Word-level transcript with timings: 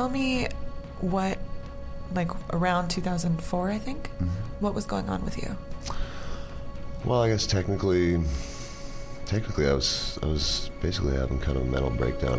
tell 0.00 0.08
me 0.08 0.46
what, 1.02 1.36
like 2.14 2.30
around 2.54 2.88
2004, 2.88 3.70
I 3.70 3.76
think, 3.78 4.08
Mm-hmm. 4.08 4.26
what 4.60 4.72
was 4.74 4.86
going 4.86 5.10
on 5.10 5.22
with 5.26 5.36
you? 5.36 5.54
Well, 7.04 7.20
I 7.22 7.28
guess 7.28 7.46
technically, 7.46 8.18
technically, 9.26 9.66
I 9.68 9.74
was 9.74 10.18
I 10.22 10.26
was 10.26 10.70
basically 10.80 11.16
having 11.18 11.38
kind 11.38 11.58
of 11.58 11.64
a 11.64 11.66
mental 11.66 11.90
breakdown. 11.90 12.38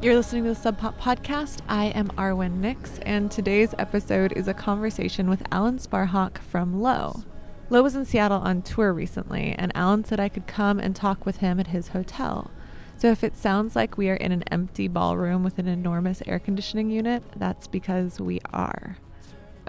You're 0.00 0.14
listening 0.16 0.44
to 0.44 0.50
the 0.50 0.54
Sub 0.54 0.78
Pop 0.78 0.98
Podcast. 0.98 1.60
I 1.68 1.86
am 1.86 2.08
Arwen 2.16 2.60
Nicks, 2.60 2.98
and 3.02 3.30
today's 3.30 3.74
episode 3.78 4.32
is 4.32 4.48
a 4.48 4.54
conversation 4.54 5.28
with 5.28 5.42
Alan 5.52 5.78
Sparhawk 5.78 6.38
from 6.38 6.80
Low. 6.80 7.24
Low 7.70 7.82
was 7.82 7.94
in 7.94 8.06
Seattle 8.06 8.40
on 8.40 8.62
tour 8.62 8.92
recently, 8.94 9.54
and 9.58 9.70
Alan 9.74 10.04
said 10.04 10.18
I 10.18 10.30
could 10.30 10.46
come 10.46 10.78
and 10.80 10.96
talk 10.96 11.26
with 11.26 11.38
him 11.38 11.60
at 11.60 11.66
his 11.66 11.88
hotel. 11.88 12.50
So 12.96 13.10
if 13.10 13.22
it 13.22 13.36
sounds 13.36 13.76
like 13.76 13.98
we 13.98 14.08
are 14.08 14.14
in 14.14 14.32
an 14.32 14.42
empty 14.50 14.88
ballroom 14.88 15.44
with 15.44 15.58
an 15.58 15.68
enormous 15.68 16.22
air 16.26 16.38
conditioning 16.38 16.90
unit, 16.90 17.22
that's 17.36 17.66
because 17.66 18.20
we 18.20 18.40
are. 18.52 18.96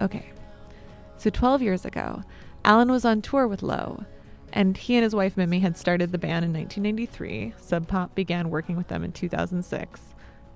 Okay. 0.02 0.32
So 1.18 1.30
12 1.30 1.62
years 1.62 1.84
ago, 1.84 2.24
Alan 2.64 2.90
was 2.90 3.04
on 3.04 3.22
tour 3.22 3.48
with 3.48 3.62
Low, 3.62 4.06
and 4.54 4.78
he 4.78 4.96
and 4.96 5.04
his 5.04 5.14
wife 5.14 5.36
Mimi 5.36 5.60
had 5.60 5.78
started 5.78 6.12
the 6.14 6.18
band 6.18 6.46
in 6.46 6.54
1993. 6.54 7.54
Sub 7.60 7.88
Pop 7.88 8.16
began 8.16 8.50
working 8.50 8.78
with 8.78 8.88
them 8.88 9.04
in 9.04 9.12
2006. 9.12 10.02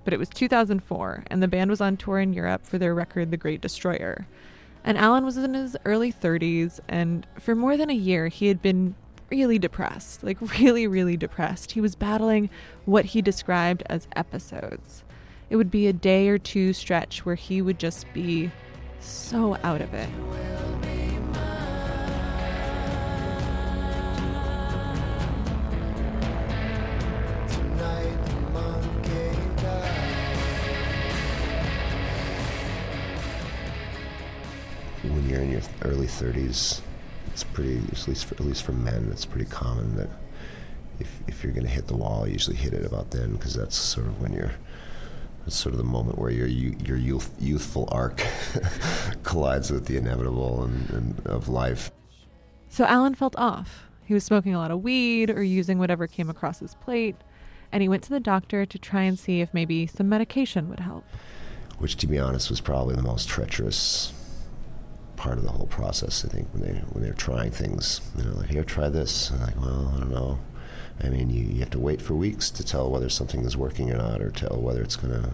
But 0.05 0.13
it 0.13 0.17
was 0.17 0.29
2004, 0.29 1.25
and 1.27 1.43
the 1.43 1.47
band 1.47 1.69
was 1.69 1.81
on 1.81 1.97
tour 1.97 2.19
in 2.19 2.33
Europe 2.33 2.65
for 2.65 2.77
their 2.77 2.95
record 2.95 3.31
The 3.31 3.37
Great 3.37 3.61
Destroyer. 3.61 4.27
And 4.83 4.97
Alan 4.97 5.25
was 5.25 5.37
in 5.37 5.53
his 5.53 5.77
early 5.85 6.11
30s, 6.11 6.79
and 6.87 7.25
for 7.39 7.55
more 7.55 7.77
than 7.77 7.89
a 7.89 7.93
year, 7.93 8.27
he 8.27 8.47
had 8.47 8.61
been 8.61 8.95
really 9.31 9.57
depressed 9.57 10.23
like, 10.23 10.37
really, 10.59 10.85
really 10.87 11.17
depressed. 11.17 11.71
He 11.71 11.81
was 11.81 11.95
battling 11.95 12.49
what 12.85 13.05
he 13.05 13.21
described 13.21 13.83
as 13.87 14.07
episodes. 14.15 15.03
It 15.49 15.55
would 15.55 15.71
be 15.71 15.87
a 15.87 15.93
day 15.93 16.29
or 16.29 16.37
two 16.37 16.73
stretch 16.73 17.25
where 17.25 17.35
he 17.35 17.61
would 17.61 17.79
just 17.79 18.11
be 18.13 18.51
so 18.99 19.57
out 19.63 19.81
of 19.81 19.93
it. 19.93 20.09
You're 35.33 35.41
in 35.41 35.51
your 35.51 35.61
early 35.81 36.07
30s, 36.07 36.81
it's 37.27 37.43
pretty 37.43 37.77
at 37.91 38.07
least 38.07 38.25
for, 38.25 38.35
at 38.35 38.41
least 38.41 38.63
for 38.63 38.71
men, 38.71 39.09
it's 39.11 39.25
pretty 39.25 39.49
common 39.49 39.95
that 39.95 40.09
if 40.99 41.19
if 41.27 41.43
you're 41.43 41.53
going 41.53 41.65
to 41.65 41.71
hit 41.71 41.87
the 41.87 41.95
wall, 41.95 42.27
you 42.27 42.33
usually 42.33 42.55
hit 42.55 42.73
it 42.73 42.85
about 42.85 43.11
then 43.11 43.33
because 43.33 43.55
that's 43.55 43.75
sort 43.75 44.07
of 44.07 44.21
when 44.21 44.33
you're 44.33 44.53
it's 45.45 45.55
sort 45.55 45.73
of 45.73 45.77
the 45.77 45.83
moment 45.83 46.17
where 46.19 46.29
your 46.29 46.47
your 46.47 46.97
youth, 46.97 47.31
youthful 47.39 47.89
arc 47.91 48.23
collides 49.23 49.71
with 49.71 49.87
the 49.87 49.97
inevitable 49.97 50.63
and, 50.63 50.89
and 50.91 51.27
of 51.27 51.49
life. 51.49 51.91
So 52.69 52.85
Alan 52.85 53.15
felt 53.15 53.35
off. 53.37 53.89
He 54.05 54.13
was 54.13 54.23
smoking 54.23 54.53
a 54.53 54.59
lot 54.59 54.71
of 54.71 54.81
weed 54.83 55.29
or 55.29 55.43
using 55.43 55.79
whatever 55.79 56.07
came 56.07 56.29
across 56.29 56.59
his 56.59 56.75
plate, 56.75 57.15
and 57.71 57.81
he 57.81 57.89
went 57.89 58.03
to 58.03 58.09
the 58.09 58.19
doctor 58.19 58.65
to 58.65 58.79
try 58.79 59.01
and 59.03 59.17
see 59.17 59.41
if 59.41 59.53
maybe 59.53 59.87
some 59.87 60.09
medication 60.09 60.69
would 60.69 60.79
help. 60.81 61.05
which 61.79 61.97
to 61.97 62.07
be 62.07 62.19
honest 62.19 62.49
was 62.49 62.61
probably 62.61 62.95
the 62.95 63.01
most 63.01 63.27
treacherous 63.27 64.13
part 65.23 65.37
of 65.37 65.45
the 65.45 65.51
whole 65.51 65.67
process. 65.67 66.25
I 66.25 66.27
think 66.27 66.49
when 66.51 66.63
they 66.63 66.79
when 66.91 67.01
they're 67.01 67.13
trying 67.13 67.51
things, 67.51 68.01
you 68.17 68.25
know, 68.25 68.35
like 68.35 68.49
here, 68.49 68.65
try 68.65 68.89
this. 68.89 69.31
I'm 69.31 69.39
like, 69.39 69.55
well, 69.55 69.93
I 69.95 69.99
don't 69.99 70.11
know. 70.11 70.39
I 71.01 71.07
mean, 71.07 71.29
you, 71.29 71.45
you 71.45 71.59
have 71.61 71.69
to 71.71 71.79
wait 71.79 72.01
for 72.01 72.13
weeks 72.13 72.51
to 72.51 72.63
tell 72.63 72.91
whether 72.91 73.07
something 73.07 73.45
is 73.45 73.55
working 73.55 73.89
or 73.89 73.97
not, 73.97 74.21
or 74.21 74.31
tell 74.31 74.57
whether 74.61 74.81
it's 74.81 74.97
going 74.97 75.13
to 75.13 75.33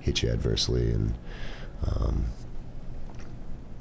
hit 0.00 0.22
you 0.22 0.30
adversely. 0.30 0.90
And 0.90 1.14
um, 1.86 2.24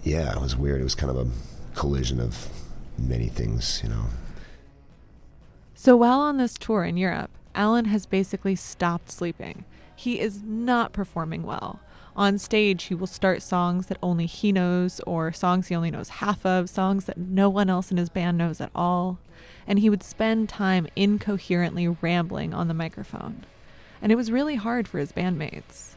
yeah, 0.03 0.35
it 0.35 0.41
was 0.41 0.57
weird. 0.57 0.81
It 0.81 0.83
was 0.83 0.95
kind 0.95 1.17
of 1.17 1.27
a 1.27 1.31
collision 1.75 2.19
of 2.19 2.49
many 2.97 3.29
things, 3.29 3.79
you 3.81 3.89
know. 3.89 4.07
So 5.75 5.95
while 5.95 6.19
on 6.19 6.37
this 6.37 6.55
tour 6.55 6.83
in 6.83 6.97
Europe, 6.97 7.31
Alan 7.55 7.85
has 7.85 8.05
basically 8.05 8.57
stopped 8.57 9.09
sleeping. 9.09 9.63
He 9.95 10.19
is 10.19 10.43
not 10.43 10.91
performing 10.91 11.43
well. 11.43 11.79
On 12.17 12.39
stage, 12.39 12.85
he 12.85 12.95
will 12.95 13.05
start 13.05 13.43
songs 13.43 13.85
that 13.85 13.99
only 14.01 14.25
he 14.25 14.51
knows, 14.51 14.99
or 15.01 15.31
songs 15.31 15.67
he 15.67 15.75
only 15.75 15.91
knows 15.91 16.09
half 16.09 16.43
of, 16.47 16.67
songs 16.67 17.05
that 17.05 17.17
no 17.17 17.47
one 17.47 17.69
else 17.69 17.91
in 17.91 17.97
his 17.97 18.09
band 18.09 18.39
knows 18.39 18.59
at 18.59 18.71
all. 18.73 19.19
And 19.67 19.77
he 19.77 19.89
would 19.89 20.01
spend 20.01 20.49
time 20.49 20.87
incoherently 20.95 21.87
rambling 21.87 22.55
on 22.55 22.67
the 22.67 22.73
microphone. 22.73 23.45
And 24.01 24.11
it 24.11 24.15
was 24.15 24.31
really 24.31 24.55
hard 24.55 24.87
for 24.87 24.97
his 24.97 25.11
bandmates. 25.11 25.91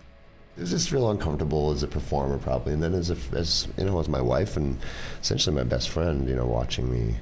It 0.58 0.60
was 0.60 0.70
just 0.70 0.92
real 0.92 1.10
uncomfortable 1.10 1.70
as 1.70 1.82
a 1.82 1.88
performer, 1.88 2.36
probably, 2.36 2.74
and 2.74 2.82
then 2.82 2.92
as 2.92 3.10
a, 3.10 3.16
as 3.34 3.68
you 3.78 3.84
know, 3.84 3.98
as 3.98 4.08
my 4.08 4.20
wife 4.20 4.58
and 4.58 4.78
essentially 5.22 5.56
my 5.56 5.64
best 5.64 5.88
friend, 5.88 6.28
you 6.28 6.36
know, 6.36 6.44
watching 6.44 6.90
me 6.90 7.16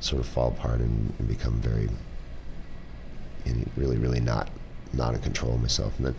sort 0.00 0.20
of 0.20 0.26
fall 0.26 0.48
apart 0.48 0.80
and, 0.80 1.12
and 1.18 1.28
become 1.28 1.60
very, 1.60 1.90
know, 3.54 3.64
really, 3.76 3.98
really 3.98 4.20
not 4.20 4.48
not 4.94 5.14
in 5.14 5.20
control 5.20 5.54
of 5.54 5.60
myself, 5.60 5.98
and 5.98 6.06
then. 6.06 6.14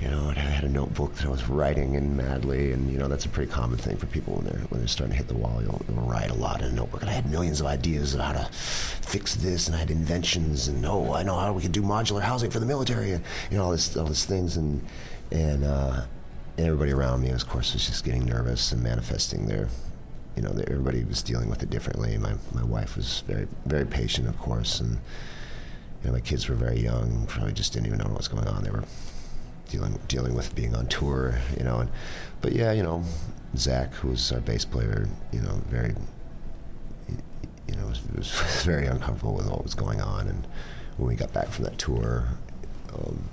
You 0.00 0.08
know, 0.08 0.32
I 0.34 0.40
had 0.40 0.64
a 0.64 0.68
notebook 0.68 1.14
that 1.16 1.26
I 1.26 1.28
was 1.28 1.46
writing 1.46 1.94
in 1.94 2.16
madly, 2.16 2.72
and 2.72 2.90
you 2.90 2.96
know 2.96 3.06
that's 3.06 3.26
a 3.26 3.28
pretty 3.28 3.52
common 3.52 3.76
thing 3.76 3.98
for 3.98 4.06
people 4.06 4.36
when 4.36 4.46
they're 4.46 4.60
when 4.70 4.80
they're 4.80 4.88
starting 4.88 5.12
to 5.12 5.18
hit 5.18 5.28
the 5.28 5.34
wall. 5.34 5.60
You'll, 5.60 5.82
you'll 5.86 6.06
write 6.06 6.30
a 6.30 6.34
lot 6.34 6.62
in 6.62 6.68
a 6.68 6.72
notebook, 6.72 7.02
and 7.02 7.10
I 7.10 7.12
had 7.12 7.30
millions 7.30 7.60
of 7.60 7.66
ideas 7.66 8.14
of 8.14 8.20
how 8.20 8.32
to 8.32 8.48
fix 8.50 9.34
this, 9.34 9.66
and 9.66 9.76
I 9.76 9.78
had 9.80 9.90
inventions, 9.90 10.68
and 10.68 10.86
oh, 10.86 11.12
I 11.12 11.22
know 11.22 11.36
how 11.36 11.52
we 11.52 11.60
could 11.60 11.72
do 11.72 11.82
modular 11.82 12.22
housing 12.22 12.50
for 12.50 12.60
the 12.60 12.66
military, 12.66 13.12
and 13.12 13.22
you 13.50 13.58
know 13.58 13.64
all 13.64 13.72
this 13.72 13.94
all 13.94 14.06
these 14.06 14.24
things, 14.24 14.56
and 14.56 14.82
and 15.30 15.64
uh, 15.64 16.04
everybody 16.56 16.92
around 16.92 17.20
me, 17.20 17.28
of 17.28 17.46
course, 17.46 17.74
was 17.74 17.86
just 17.86 18.02
getting 18.02 18.24
nervous 18.24 18.72
and 18.72 18.82
manifesting 18.82 19.46
their, 19.46 19.68
you 20.34 20.42
know, 20.42 20.50
everybody 20.66 21.04
was 21.04 21.22
dealing 21.22 21.50
with 21.50 21.62
it 21.62 21.68
differently. 21.68 22.16
My 22.16 22.36
my 22.54 22.64
wife 22.64 22.96
was 22.96 23.22
very 23.26 23.46
very 23.66 23.84
patient, 23.84 24.28
of 24.28 24.38
course, 24.38 24.80
and 24.80 24.92
you 24.92 26.06
know 26.06 26.12
my 26.12 26.20
kids 26.20 26.48
were 26.48 26.54
very 26.54 26.80
young, 26.80 27.26
probably 27.26 27.52
just 27.52 27.74
didn't 27.74 27.88
even 27.88 27.98
know 27.98 28.06
what 28.06 28.16
was 28.16 28.28
going 28.28 28.48
on. 28.48 28.64
They 28.64 28.70
were 28.70 28.84
dealing 29.70 29.98
dealing 30.08 30.34
with 30.34 30.54
being 30.54 30.74
on 30.74 30.86
tour, 30.88 31.38
you 31.56 31.64
know. 31.64 31.78
And 31.78 31.90
but 32.40 32.52
yeah, 32.52 32.72
you 32.72 32.82
know, 32.82 33.04
Zach, 33.56 33.94
who 33.94 34.08
was 34.08 34.30
our 34.32 34.40
bass 34.40 34.64
player, 34.64 35.08
you 35.32 35.40
know, 35.40 35.60
very, 35.68 35.94
you 37.66 37.76
know, 37.76 37.86
was, 37.86 38.00
was 38.14 38.30
very 38.64 38.86
uncomfortable 38.86 39.34
with 39.34 39.48
what 39.48 39.62
was 39.62 39.74
going 39.74 40.00
on. 40.00 40.28
And 40.28 40.46
when 40.96 41.08
we 41.08 41.14
got 41.14 41.32
back 41.32 41.48
from 41.48 41.64
that 41.64 41.78
tour, 41.78 42.28
um, 42.92 43.24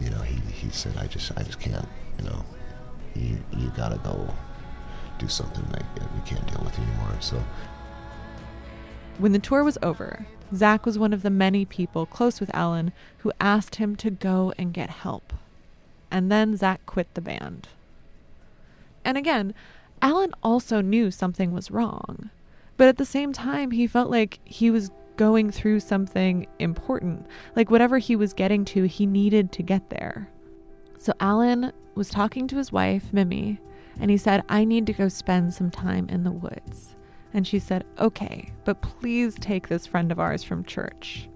you 0.00 0.10
know, 0.10 0.20
he 0.20 0.36
he 0.52 0.70
said, 0.70 0.96
I 0.98 1.06
just 1.06 1.32
I 1.36 1.42
just 1.42 1.60
can't, 1.60 1.88
you 2.18 2.24
know, 2.24 2.44
you 3.14 3.38
you 3.56 3.72
gotta 3.76 3.98
go 3.98 4.34
do 5.18 5.28
something. 5.28 5.64
Like 5.70 5.84
we 6.14 6.20
can't 6.28 6.46
deal 6.46 6.60
with 6.62 6.78
anymore. 6.78 7.16
So. 7.20 7.42
When 9.18 9.32
the 9.32 9.38
tour 9.38 9.64
was 9.64 9.78
over, 9.82 10.26
Zach 10.54 10.86
was 10.86 10.98
one 10.98 11.12
of 11.12 11.22
the 11.22 11.30
many 11.30 11.64
people 11.64 12.06
close 12.06 12.40
with 12.40 12.54
Alan 12.54 12.92
who 13.18 13.32
asked 13.40 13.76
him 13.76 13.96
to 13.96 14.10
go 14.10 14.52
and 14.58 14.72
get 14.72 14.90
help. 14.90 15.32
And 16.10 16.30
then 16.30 16.56
Zach 16.56 16.84
quit 16.86 17.12
the 17.14 17.20
band. 17.20 17.68
And 19.04 19.16
again, 19.16 19.54
Alan 20.00 20.32
also 20.42 20.80
knew 20.80 21.10
something 21.10 21.52
was 21.52 21.70
wrong. 21.70 22.30
But 22.76 22.88
at 22.88 22.96
the 22.96 23.04
same 23.04 23.32
time, 23.32 23.70
he 23.70 23.86
felt 23.86 24.10
like 24.10 24.38
he 24.44 24.70
was 24.70 24.90
going 25.16 25.50
through 25.50 25.80
something 25.80 26.46
important. 26.58 27.26
Like 27.54 27.70
whatever 27.70 27.98
he 27.98 28.16
was 28.16 28.32
getting 28.32 28.64
to, 28.66 28.84
he 28.84 29.06
needed 29.06 29.50
to 29.52 29.62
get 29.62 29.90
there. 29.90 30.28
So 30.98 31.12
Alan 31.20 31.72
was 31.94 32.10
talking 32.10 32.46
to 32.48 32.56
his 32.56 32.70
wife, 32.72 33.12
Mimi, 33.12 33.60
and 33.98 34.10
he 34.10 34.16
said, 34.16 34.42
I 34.48 34.64
need 34.64 34.86
to 34.86 34.92
go 34.92 35.08
spend 35.08 35.54
some 35.54 35.70
time 35.70 36.08
in 36.08 36.24
the 36.24 36.32
woods. 36.32 36.95
And 37.36 37.46
she 37.46 37.58
said, 37.58 37.84
Okay, 37.98 38.50
but 38.64 38.80
please 38.80 39.34
take 39.34 39.68
this 39.68 39.86
friend 39.86 40.10
of 40.10 40.18
ours 40.18 40.42
from 40.42 40.64
church. 40.64 41.28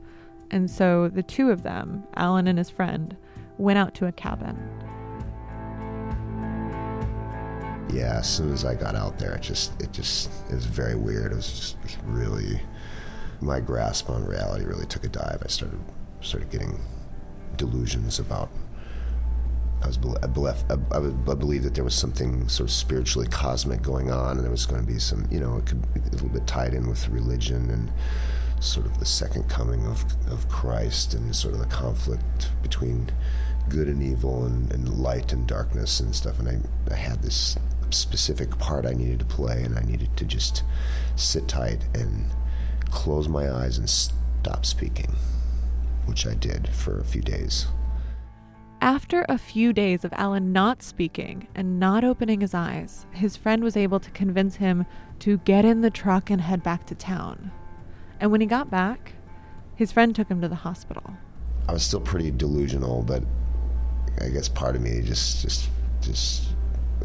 And 0.51 0.69
so 0.69 1.09
the 1.09 1.23
two 1.23 1.51
of 1.51 1.63
them, 1.63 2.03
Alan 2.15 2.49
and 2.49 2.59
his 2.59 2.71
friend, 2.71 3.15
went 3.59 3.79
out 3.79 3.95
to 3.97 4.07
a 4.07 4.13
cabin. 4.13 4.59
yeah, 7.93 8.19
as 8.19 8.29
soon 8.29 8.53
as 8.53 8.65
I 8.65 8.75
got 8.75 8.95
out 8.95 9.19
there, 9.19 9.35
it 9.35 9.43
just 9.43 9.81
it 9.83 9.93
just 9.93 10.31
it 10.49 10.55
was 10.55 10.65
very 10.65 10.95
weird. 10.95 11.33
It 11.33 11.37
was 11.37 11.51
just, 11.51 11.83
just 11.83 11.99
really 12.05 12.61
my 13.41 13.61
grasp 13.61 14.09
on 14.11 14.25
reality 14.25 14.65
really 14.65 14.87
took 14.87 15.05
a 15.05 15.09
dive. 15.09 15.43
I 15.45 15.49
started 15.49 15.81
started 16.21 16.51
getting 16.51 16.81
delusions 17.57 18.19
about. 18.19 18.49
I 19.83 19.87
was 19.87 19.99
I, 20.23 20.27
believe, 20.27 20.55
I, 20.71 21.35
believed 21.35 21.65
that 21.65 21.75
there 21.75 21.85
was 21.85 21.95
something 21.95 22.49
sort 22.49 22.69
of 22.69 22.75
spiritually 22.75 23.27
cosmic 23.29 23.81
going 23.83 24.11
on, 24.11 24.37
and 24.37 24.45
there 24.45 24.51
was 24.51 24.67
going 24.67 24.85
to 24.85 24.87
be 24.87 24.99
some, 24.99 25.27
you 25.31 25.41
know, 25.41 25.57
it 25.57 25.67
could 25.67 25.95
be 25.95 26.01
a 26.01 26.11
little 26.13 26.29
bit 26.29 26.47
tied 26.47 26.75
in 26.75 26.87
with 26.87 27.09
religion 27.09 27.71
and 27.71 27.91
sort 28.63 28.85
of 28.85 28.99
the 28.99 29.07
second 29.07 29.49
coming 29.49 29.87
of 29.87 30.05
of 30.31 30.49
Christ 30.51 31.15
and 31.15 31.35
sort 31.35 31.55
of 31.55 31.61
the 31.61 31.67
conflict 31.67 32.51
between 32.63 33.11
good 33.71 33.89
and 33.89 34.03
evil 34.03 34.45
and, 34.45 34.71
and 34.73 34.99
light 34.99 35.33
and 35.33 35.47
darkness 35.47 36.01
and 36.01 36.15
stuff. 36.15 36.39
And 36.39 36.49
I, 36.49 36.93
I 36.93 36.97
had 36.97 37.23
this 37.23 37.57
specific 37.89 38.59
part 38.59 38.85
I 38.85 38.93
needed 38.93 39.21
to 39.21 39.25
play, 39.25 39.63
and 39.63 39.79
I 39.79 39.83
needed 39.83 40.15
to 40.19 40.25
just 40.25 40.63
sit 41.17 41.49
tight 41.49 41.87
and 41.95 42.27
close 42.91 43.29
my 43.29 43.51
eyes 43.51 43.79
and 43.79 43.89
stop 43.89 44.67
speaking, 44.67 45.17
which 46.05 46.27
I 46.27 46.35
did 46.35 46.69
for 46.69 47.01
a 47.01 47.05
few 47.05 47.23
days. 47.23 47.67
After 48.83 49.27
a 49.29 49.37
few 49.37 49.75
days 49.75 50.07
of 50.07 50.13
Alan 50.15 50.55
not 50.55 50.83
speaking 50.83 51.49
and 51.55 51.79
not 51.79 52.03
opening 52.03 52.41
his 52.41 52.55
eyes, 52.55 53.05
his 53.13 53.37
friend 53.37 53.63
was 53.63 53.77
able 53.77 54.01
to 54.01 54.11
convince 54.13 54.57
him 54.57 54.87
to 55.19 55.37
get 55.39 55.67
in 55.67 55.83
the 55.83 55.91
truck 55.91 56.31
and 56.31 56.41
head 56.41 56.63
back 56.63 56.87
to 56.87 56.95
town. 56.95 57.51
And 58.21 58.33
when 58.33 58.41
he 58.41 58.47
got 58.47 58.71
back, 58.71 59.13
his 59.75 59.93
friend 59.93 60.17
took 60.17 60.29
him 60.29 60.41
to 60.41 60.49
the 60.49 60.55
hospital. 60.55 61.13
I 61.69 61.73
was 61.75 61.83
still 61.83 62.01
pretty 62.01 62.31
delusional, 62.31 63.03
but 63.03 63.23
I 64.19 64.31
guess 64.31 64.49
part 64.49 64.77
of 64.77 64.81
me 64.81 65.03
just 65.03 65.43
just 65.43 65.69
just 66.01 66.49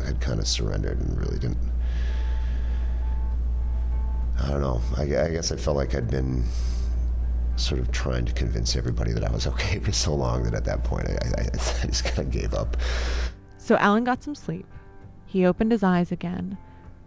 had 0.02 0.22
kind 0.22 0.40
of 0.40 0.48
surrendered 0.48 1.02
and 1.02 1.20
really 1.20 1.40
didn't. 1.40 1.72
I 4.42 4.48
don't 4.50 4.62
know. 4.62 4.82
I, 4.96 5.04
I 5.04 5.30
guess 5.30 5.52
I 5.52 5.58
felt 5.58 5.76
like 5.76 5.94
I'd 5.94 6.10
been 6.10 6.46
sort 7.56 7.80
of 7.80 7.92
trying 7.92 8.26
to 8.26 8.34
convince 8.34 8.76
everybody 8.76 9.12
that 9.14 9.24
I 9.24 9.32
was 9.32 9.48
okay 9.48 9.80
for 9.84 9.92
so 9.92 10.14
long 10.14 10.44
that 10.44 10.54
at 10.54 10.66
that 10.66 10.84
point 10.84 11.08
I, 11.08 11.14
I, 11.14 11.42
I 11.42 11.86
just 11.88 12.06
kind 12.06 12.20
of 12.20 12.32
gave 12.32 12.54
up. 12.54 12.78
So 13.58 13.76
Alan 13.78 14.04
got 14.04 14.24
some 14.24 14.36
sleep. 14.36 14.66
He 15.26 15.46
opened 15.46 15.72
his 15.72 15.84
eyes 15.84 16.12
again, 16.12 16.58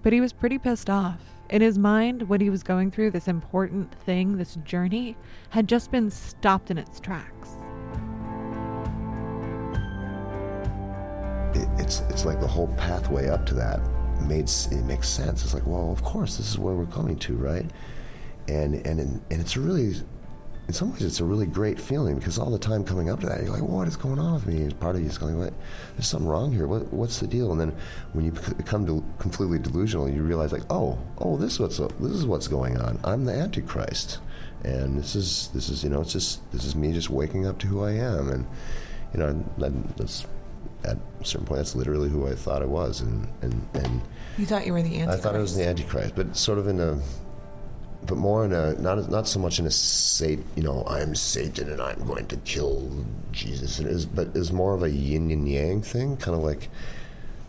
but 0.03 0.13
he 0.13 0.21
was 0.21 0.33
pretty 0.33 0.59
pissed 0.59 0.91
off. 0.91 1.21
In 1.51 1.63
his 1.63 1.79
mind, 1.79 2.29
what 2.29 2.43
he 2.43 2.51
was 2.51 2.63
going 2.63 2.91
through, 2.91 3.13
this 3.13 3.27
important 3.27 3.95
thing, 4.05 4.37
this 4.37 4.57
journey, 4.65 5.17
had 5.49 5.67
just 5.67 5.91
been 5.91 6.11
stopped 6.11 6.71
in 6.71 6.77
its 6.77 7.01
tracks. 7.01 7.49
It, 11.55 11.69
it's 11.81 12.01
it's 12.11 12.27
like 12.27 12.41
the 12.41 12.47
whole 12.47 12.69
pathway 12.77 13.29
up 13.29 13.47
to 13.47 13.55
that 13.55 13.81
made 14.21 14.51
it 14.51 14.85
makes 14.85 15.09
sense. 15.09 15.43
It's 15.43 15.55
like, 15.55 15.67
well, 15.67 15.91
of 15.91 16.03
course, 16.03 16.37
this 16.37 16.51
is 16.51 16.59
where 16.59 16.75
we're 16.75 16.87
coming 16.87 17.17
to, 17.21 17.35
right? 17.35 17.65
And 18.49 18.75
and 18.87 19.01
and 19.01 19.23
it's 19.31 19.57
a 19.57 19.61
really 19.61 19.95
in 20.69 20.75
some 20.75 20.93
ways, 20.93 21.03
it's 21.03 21.21
a 21.21 21.25
really 21.25 21.47
great 21.47 21.81
feeling 21.81 22.17
because 22.17 22.39
all 22.39 22.51
the 22.51 22.59
time 22.59 22.85
coming 22.85 23.09
up 23.09 23.21
to 23.21 23.27
that, 23.27 23.43
you're 23.43 23.51
like, 23.51 23.63
what 23.63 23.89
is 23.89 23.97
going 23.97 24.19
on 24.19 24.35
with 24.35 24.47
me? 24.47 24.59
And 24.59 24.79
part 24.79 24.97
of 24.97 25.01
you 25.01 25.09
is 25.09 25.17
going, 25.17 25.39
what? 25.39 25.55
There's 25.95 26.07
something 26.07 26.29
wrong 26.29 26.53
here. 26.53 26.67
What, 26.67 26.93
what's 26.93 27.21
the 27.21 27.27
deal? 27.27 27.51
And 27.53 27.59
then 27.59 27.75
when 28.13 28.27
you 28.27 28.33
become 28.33 28.85
de- 28.85 29.03
completely 29.19 29.59
delusional, 29.59 30.11
you 30.11 30.23
realize, 30.23 30.53
like, 30.53 30.71
oh, 30.71 30.99
oh, 31.19 31.39
this 31.39 31.55
is 31.55 31.61
what's 31.61 31.79
this 31.79 32.13
is 32.13 32.27
what's 32.27 32.49
going 32.49 32.77
on. 32.77 33.01
I'm 33.03 33.25
the 33.25 33.33
Antichrist, 33.33 34.19
and 34.63 34.99
this 34.99 35.17
is 35.17 35.49
this 35.55 35.71
is 35.71 35.83
you 35.83 35.89
know, 35.89 36.03
it's 36.03 36.13
just 36.13 36.51
this 36.53 36.65
is 36.65 36.77
me 36.77 36.93
just 36.93 37.09
waking 37.09 37.47
up 37.47 37.59
to 37.61 37.67
who 37.67 37.83
I 37.83 37.93
am, 37.93 38.29
and 38.29 38.47
you 39.15 39.21
know, 39.21 39.43
that, 39.57 39.97
that's 39.97 40.27
at 40.85 40.99
a 41.21 41.25
certain 41.25 41.47
point, 41.47 41.61
that's 41.61 41.77
literally 41.77 42.11
who 42.11 42.29
I 42.29 42.35
thought 42.35 42.61
I 42.61 42.67
was, 42.67 43.01
and 43.01 43.27
and 43.41 43.67
and. 43.73 44.03
You 44.37 44.45
thought 44.45 44.67
you 44.67 44.75
were 44.75 44.83
the 44.83 44.97
Antichrist. 44.97 45.19
I 45.19 45.23
thought 45.23 45.35
I 45.35 45.41
was 45.41 45.57
the 45.57 45.67
Antichrist, 45.67 46.15
but 46.15 46.37
sort 46.37 46.59
of 46.59 46.69
in 46.69 46.79
a 46.79 47.01
but 48.07 48.17
more 48.17 48.45
in 48.45 48.53
a 48.53 48.75
not 48.75 49.11
not 49.11 49.27
so 49.27 49.41
much 49.41 49.59
in 49.59 49.67
a 49.67 49.71
state 49.71 50.41
you 50.55 50.63
know 50.63 50.85
I'm 50.87 51.15
Satan 51.15 51.71
and 51.71 51.81
I'm 51.81 52.07
going 52.07 52.27
to 52.27 52.37
kill 52.39 53.05
Jesus. 53.33 53.81
It 53.81 53.87
is, 53.87 54.07
but 54.07 54.29
is 54.35 54.53
more 54.53 54.75
of 54.75 54.83
a 54.83 54.91
yin 54.91 55.31
and 55.31 55.49
yang 55.49 55.83
thing, 55.83 56.17
kind 56.17 56.37
of 56.37 56.43
like. 56.43 56.69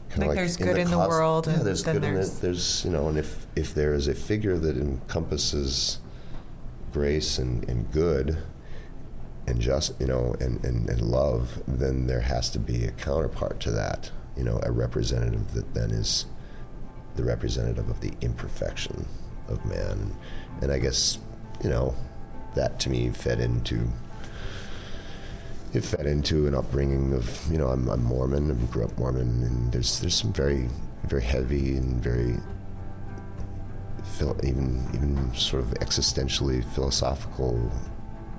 Kind 0.10 0.22
like, 0.22 0.30
like 0.30 0.38
there's 0.38 0.58
good 0.58 0.76
the 0.76 0.82
in 0.82 0.90
the 0.90 0.98
world, 0.98 1.46
yeah, 1.46 1.54
and 1.54 1.68
there's 1.68 1.84
then 1.84 1.98
good 1.98 2.04
there's 2.04 2.30
in 2.30 2.38
it. 2.38 2.42
There's 2.42 2.84
you 2.84 2.90
know, 2.90 3.10
and 3.10 3.18
if 3.18 3.46
if 3.56 3.76
there 3.76 3.94
is 3.94 4.08
a 4.08 4.16
figure 4.16 4.58
that 4.58 4.76
encompasses 4.76 6.00
grace 6.92 7.38
and, 7.38 7.68
and 7.70 7.92
good 7.92 8.42
and 9.46 9.62
just 9.62 10.00
you 10.00 10.08
know 10.08 10.36
and, 10.40 10.66
and, 10.66 10.90
and 10.90 11.02
love, 11.02 11.62
then 11.68 12.08
there 12.08 12.22
has 12.22 12.50
to 12.52 12.60
be 12.60 12.86
a 12.86 12.92
counterpart 12.92 13.60
to 13.60 13.72
that. 13.72 14.10
You 14.36 14.44
know, 14.44 14.60
a 14.64 14.72
representative 14.72 15.54
that 15.54 15.76
then 15.76 15.92
is 15.92 16.26
the 17.16 17.24
representative 17.24 17.88
of 17.88 18.02
the 18.02 18.14
imperfection 18.22 19.06
of 19.50 19.64
man. 19.66 20.16
And 20.62 20.72
I 20.72 20.80
guess, 20.80 21.18
you 21.64 21.70
know, 21.70 21.96
that 22.56 22.80
to 22.80 22.90
me 22.90 23.10
fed 23.10 23.40
into 23.40 23.88
it 25.74 25.84
fed 25.84 26.08
into 26.08 26.48
an 26.48 26.56
upbringing 26.56 27.14
of 27.14 27.40
you 27.52 27.58
know 27.58 27.68
I'm, 27.68 27.88
I'm 27.90 28.04
Mormon 28.04 28.52
I 28.52 28.72
grew 28.72 28.86
up 28.86 28.98
Mormon 28.98 29.44
and 29.44 29.72
there's 29.72 30.00
there's 30.00 30.16
some 30.16 30.34
very 30.34 30.68
very 31.04 31.22
heavy 31.24 31.78
and 31.78 32.02
very 32.02 32.38
even 34.44 34.86
even 34.94 35.34
sort 35.34 35.64
of 35.64 35.70
existentially 35.76 36.64
philosophical 36.74 37.72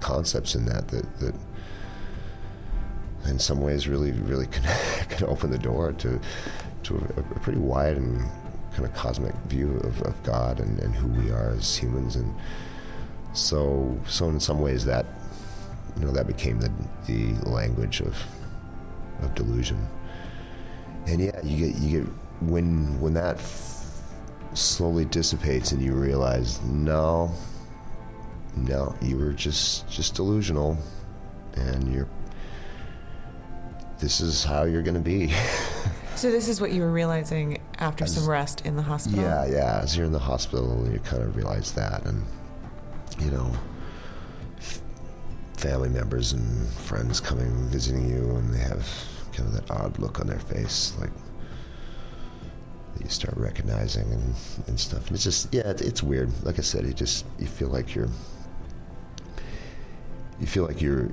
concepts 0.01 0.55
in 0.55 0.67
that 0.67 0.89
that 0.89 1.19
that 1.21 1.35
in 3.27 3.39
some 3.39 3.61
ways 3.61 3.89
really 3.89 4.13
really 4.13 4.47
can, 4.51 4.65
can 5.09 5.27
open 5.29 5.51
the 5.51 5.59
door 5.59 5.93
to 5.93 6.21
to 6.83 6.97
a, 7.17 7.21
a 7.21 7.41
pretty 7.41 7.59
wide 7.59 7.97
and 7.97 8.29
kind 8.81 8.91
of 8.91 8.99
cosmic 8.99 9.35
view 9.47 9.77
of, 9.85 10.01
of 10.03 10.23
God 10.23 10.59
and, 10.59 10.79
and 10.79 10.95
who 10.95 11.09
we 11.09 11.31
are 11.31 11.51
as 11.51 11.77
humans. 11.77 12.17
And 12.17 12.35
so, 13.35 13.99
so 14.07 14.29
in 14.29 14.41
some 14.41 14.61
ways, 14.61 14.85
that 14.87 15.07
you 15.99 16.07
know 16.07 16.13
that 16.13 16.27
became 16.27 16.61
the 16.61 16.73
the 17.07 17.33
language 17.49 18.01
of 18.01 18.17
of 19.23 19.35
delusion. 19.35 19.87
And 21.07 21.21
yeah, 21.21 21.41
you 21.43 21.67
get 21.67 21.81
you 21.81 22.01
get 22.01 22.13
when 22.41 22.99
when 23.01 23.15
that 23.15 23.37
f- 23.37 24.01
slowly 24.55 25.05
dissipates 25.05 25.73
and 25.73 25.83
you 25.83 25.93
realize 25.93 26.61
no, 26.63 27.31
no, 28.57 28.95
you 29.03 29.19
were 29.19 29.33
just 29.33 29.89
just 29.91 30.15
delusional, 30.15 30.79
and 31.55 31.93
you're 31.93 32.09
this 33.99 34.23
is 34.23 34.43
how 34.43 34.63
you're 34.63 34.83
going 34.83 34.95
to 34.95 35.01
be. 35.01 35.35
So 36.21 36.31
this 36.31 36.49
is 36.49 36.61
what 36.61 36.71
you 36.73 36.83
were 36.83 36.91
realizing 36.91 37.63
after 37.79 38.05
as, 38.05 38.15
some 38.15 38.29
rest 38.29 38.67
in 38.67 38.77
the 38.77 38.83
hospital. 38.83 39.25
Yeah, 39.25 39.47
yeah. 39.47 39.81
As 39.83 39.97
you're 39.97 40.05
in 40.05 40.13
the 40.13 40.19
hospital, 40.19 40.87
you 40.93 40.99
kind 40.99 41.23
of 41.23 41.35
realize 41.35 41.73
that, 41.73 42.05
and 42.05 42.23
you 43.19 43.31
know, 43.31 43.51
f- 44.59 44.83
family 45.57 45.89
members 45.89 46.35
and 46.35 46.69
friends 46.69 47.21
coming 47.21 47.51
visiting 47.71 48.07
you, 48.07 48.37
and 48.37 48.53
they 48.53 48.59
have 48.59 48.87
kind 49.33 49.49
of 49.49 49.55
that 49.55 49.71
odd 49.71 49.99
look 49.99 50.21
on 50.21 50.27
their 50.27 50.41
face, 50.41 50.93
like 51.01 51.09
you 53.03 53.09
start 53.09 53.35
recognizing 53.39 54.13
and, 54.13 54.35
and 54.67 54.79
stuff. 54.79 55.07
And 55.07 55.15
it's 55.15 55.25
just 55.25 55.55
yeah, 55.55 55.71
it, 55.71 55.81
it's 55.81 56.03
weird. 56.03 56.31
Like 56.45 56.59
I 56.59 56.63
said, 56.63 56.85
you 56.85 56.93
just 56.93 57.25
you 57.39 57.47
feel 57.47 57.69
like 57.69 57.95
you're 57.95 58.11
you 60.39 60.47
feel 60.47 60.67
like 60.67 60.83
you're 60.83 61.11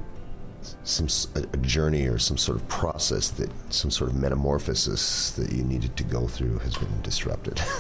some 0.84 1.08
a 1.36 1.58
journey 1.58 2.08
or 2.08 2.18
some 2.18 2.38
sort 2.38 2.58
of 2.58 2.68
process 2.68 3.30
that 3.30 3.50
some 3.74 3.92
sort 3.92 4.10
of 4.10 4.16
metamorphosis 4.16 5.32
that 5.32 5.52
you 5.52 5.64
needed 5.64 5.96
to 5.98 6.04
go 6.04 6.28
through 6.28 6.60
has 6.60 6.78
been 6.78 7.02
disrupted. 7.02 7.58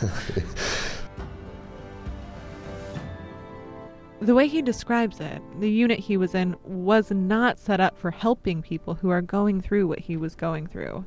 the 4.22 4.36
way 4.36 4.48
he 4.48 4.62
describes 4.62 5.20
it, 5.20 5.42
the 5.60 5.70
unit 5.70 6.00
he 6.00 6.18
was 6.18 6.36
in 6.36 6.56
was 6.64 7.12
not 7.12 7.58
set 7.58 7.80
up 7.80 7.98
for 7.98 8.12
helping 8.12 8.62
people 8.62 8.96
who 8.96 9.10
are 9.10 9.22
going 9.22 9.62
through 9.62 9.88
what 9.88 10.00
he 10.00 10.18
was 10.18 10.36
going 10.36 10.68
through. 10.68 11.06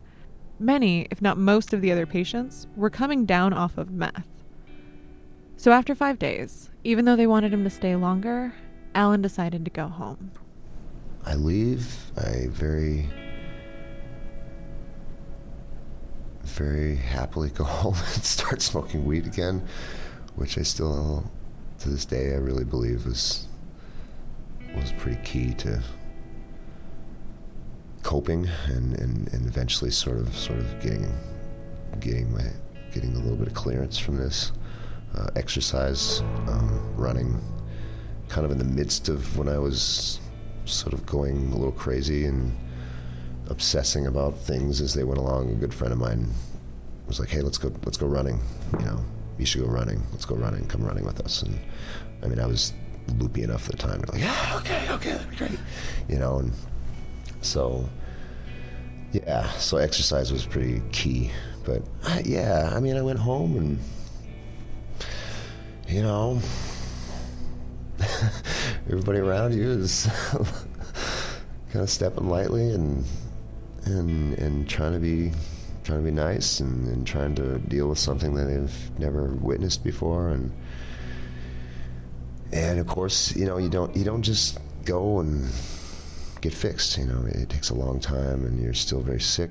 Many, 0.59 1.07
if 1.11 1.23
not 1.23 1.39
most 1.39 1.73
of 1.73 1.81
the 1.81 1.91
other 1.91 2.07
patients, 2.07 2.67
were 2.77 2.91
coming 2.91 3.25
down 3.25 3.53
off 3.53 3.79
of 3.79 3.91
meth. 3.91 4.29
So 5.57 5.73
after 5.73 5.95
five 5.95 6.19
days, 6.19 6.71
even 6.85 7.05
though 7.05 7.17
they 7.17 7.27
wanted 7.27 7.53
him 7.53 7.65
to 7.65 7.71
stay 7.71 7.97
longer, 7.97 8.55
Alan 8.95 9.23
decided 9.23 9.65
to 9.65 9.71
go 9.71 9.89
home. 9.89 10.31
I 11.25 11.35
leave, 11.35 12.11
I 12.17 12.47
very, 12.49 13.09
very 16.43 16.97
happily 16.97 17.51
go 17.51 17.65
home 17.65 17.95
and 18.15 18.25
start 18.25 18.63
smoking 18.63 19.05
weed 19.05 19.27
again, 19.27 19.67
which 20.37 20.59
I 20.59 20.63
still, 20.63 21.31
to 21.81 21.89
this 21.89 22.05
day, 22.05 22.33
I 22.33 22.37
really 22.37 22.65
believe 22.65 23.07
was 23.07 23.47
was 24.75 24.93
pretty 24.99 25.21
key 25.25 25.53
to 25.53 25.83
coping 28.05 28.49
and, 28.67 28.97
and, 29.01 29.29
and 29.33 29.47
eventually 29.47 29.91
sort 29.91 30.17
of 30.17 30.35
sort 30.37 30.61
of 30.61 30.81
getting 30.81 31.13
getting 31.99 32.33
my 32.33 32.45
getting 32.93 33.15
a 33.15 33.19
little 33.19 33.37
bit 33.37 33.49
of 33.49 33.55
clearance 33.55 33.99
from 33.99 34.17
this 34.17 34.53
uh, 35.17 35.29
exercise, 35.37 36.21
um, 36.49 36.95
running, 36.97 37.41
kind 38.29 38.45
of 38.45 38.53
in 38.53 38.59
the 38.59 38.65
midst 38.65 39.09
of 39.09 39.37
when 39.37 39.49
I 39.49 39.59
was 39.59 40.21
sort 40.65 40.93
of 40.93 41.05
going 41.07 41.53
a 41.53 41.57
little 41.57 41.73
crazy 41.73 42.25
and 42.25 42.57
obsessing 43.49 44.07
about 44.07 44.39
things 44.39 44.81
as 44.81 44.95
they 44.95 45.05
went 45.05 45.19
along. 45.19 45.51
A 45.51 45.55
good 45.55 45.75
friend 45.75 45.93
of 45.93 45.99
mine 45.99 46.29
was 47.07 47.19
like, 47.19 47.29
"Hey, 47.29 47.43
let's 47.43 47.59
go, 47.59 47.73
let's 47.85 47.97
go 47.97 48.07
running. 48.07 48.41
You 48.79 48.85
know, 48.85 49.05
you 49.39 49.47
should 49.47 49.63
go 49.63 49.69
running. 49.69 50.03
Let's 50.13 50.25
go 50.25 50.37
running. 50.37 50.67
Come 50.67 50.83
running 50.85 51.05
with 51.05 51.21
us." 51.21 51.43
And 51.43 51.59
I 52.23 52.27
mean, 52.27 52.39
I 52.39 52.47
was 52.47 52.73
loopy 53.19 53.43
enough 53.43 53.69
at 53.69 53.73
the 53.73 53.79
time. 53.79 54.03
Like, 54.13 54.21
yeah, 54.21 54.57
okay, 54.59 54.87
okay, 54.91 55.11
that'd 55.13 55.31
be 55.31 55.37
great. 55.37 55.59
You 56.09 56.19
know, 56.19 56.39
and 56.39 56.53
so 57.43 57.89
yeah, 59.13 59.51
so 59.53 59.79
exercise 59.79 60.33
was 60.33 60.47
pretty 60.47 60.83
key. 60.93 61.31
But 61.65 61.83
uh, 62.05 62.21
yeah, 62.25 62.71
I 62.73 62.81
mean, 62.81 62.97
I 62.97 63.03
went 63.03 63.19
home 63.19 63.57
and 63.57 63.79
you 65.89 66.03
know 66.03 66.41
everybody 68.91 69.19
around 69.19 69.55
you 69.55 69.71
is 69.71 70.09
kind 71.71 71.83
of 71.83 71.89
stepping 71.89 72.29
lightly 72.29 72.73
and 72.73 73.05
and 73.85 74.39
and 74.39 74.69
trying 74.69 74.93
to 74.93 74.99
be 74.99 75.33
trying 75.85 75.99
to 75.99 76.05
be 76.05 76.11
nice 76.11 76.61
and, 76.61 76.87
and 76.89 77.07
trying 77.07 77.35
to 77.35 77.59
deal 77.61 77.89
with 77.89 77.99
something 77.99 78.35
that 78.35 78.45
they've 78.45 78.99
never 78.99 79.29
witnessed 79.41 79.83
before 79.83 80.29
and 80.29 80.53
and 82.53 82.81
of 82.81 82.87
course, 82.87 83.35
you 83.37 83.47
know, 83.47 83.59
you 83.59 83.69
don't 83.69 83.95
you 83.97 84.05
don't 84.05 84.23
just 84.23 84.59
go 84.85 85.21
and 85.21 85.49
get 86.41 86.53
fixed. 86.53 86.99
You 86.99 87.07
know, 87.07 87.25
it 87.27 87.49
takes 87.49 87.71
a 87.71 87.75
long 87.75 88.01
time, 88.01 88.45
and 88.45 88.61
you're 88.61 88.75
still 88.75 89.01
very 89.01 89.21
sick. 89.21 89.51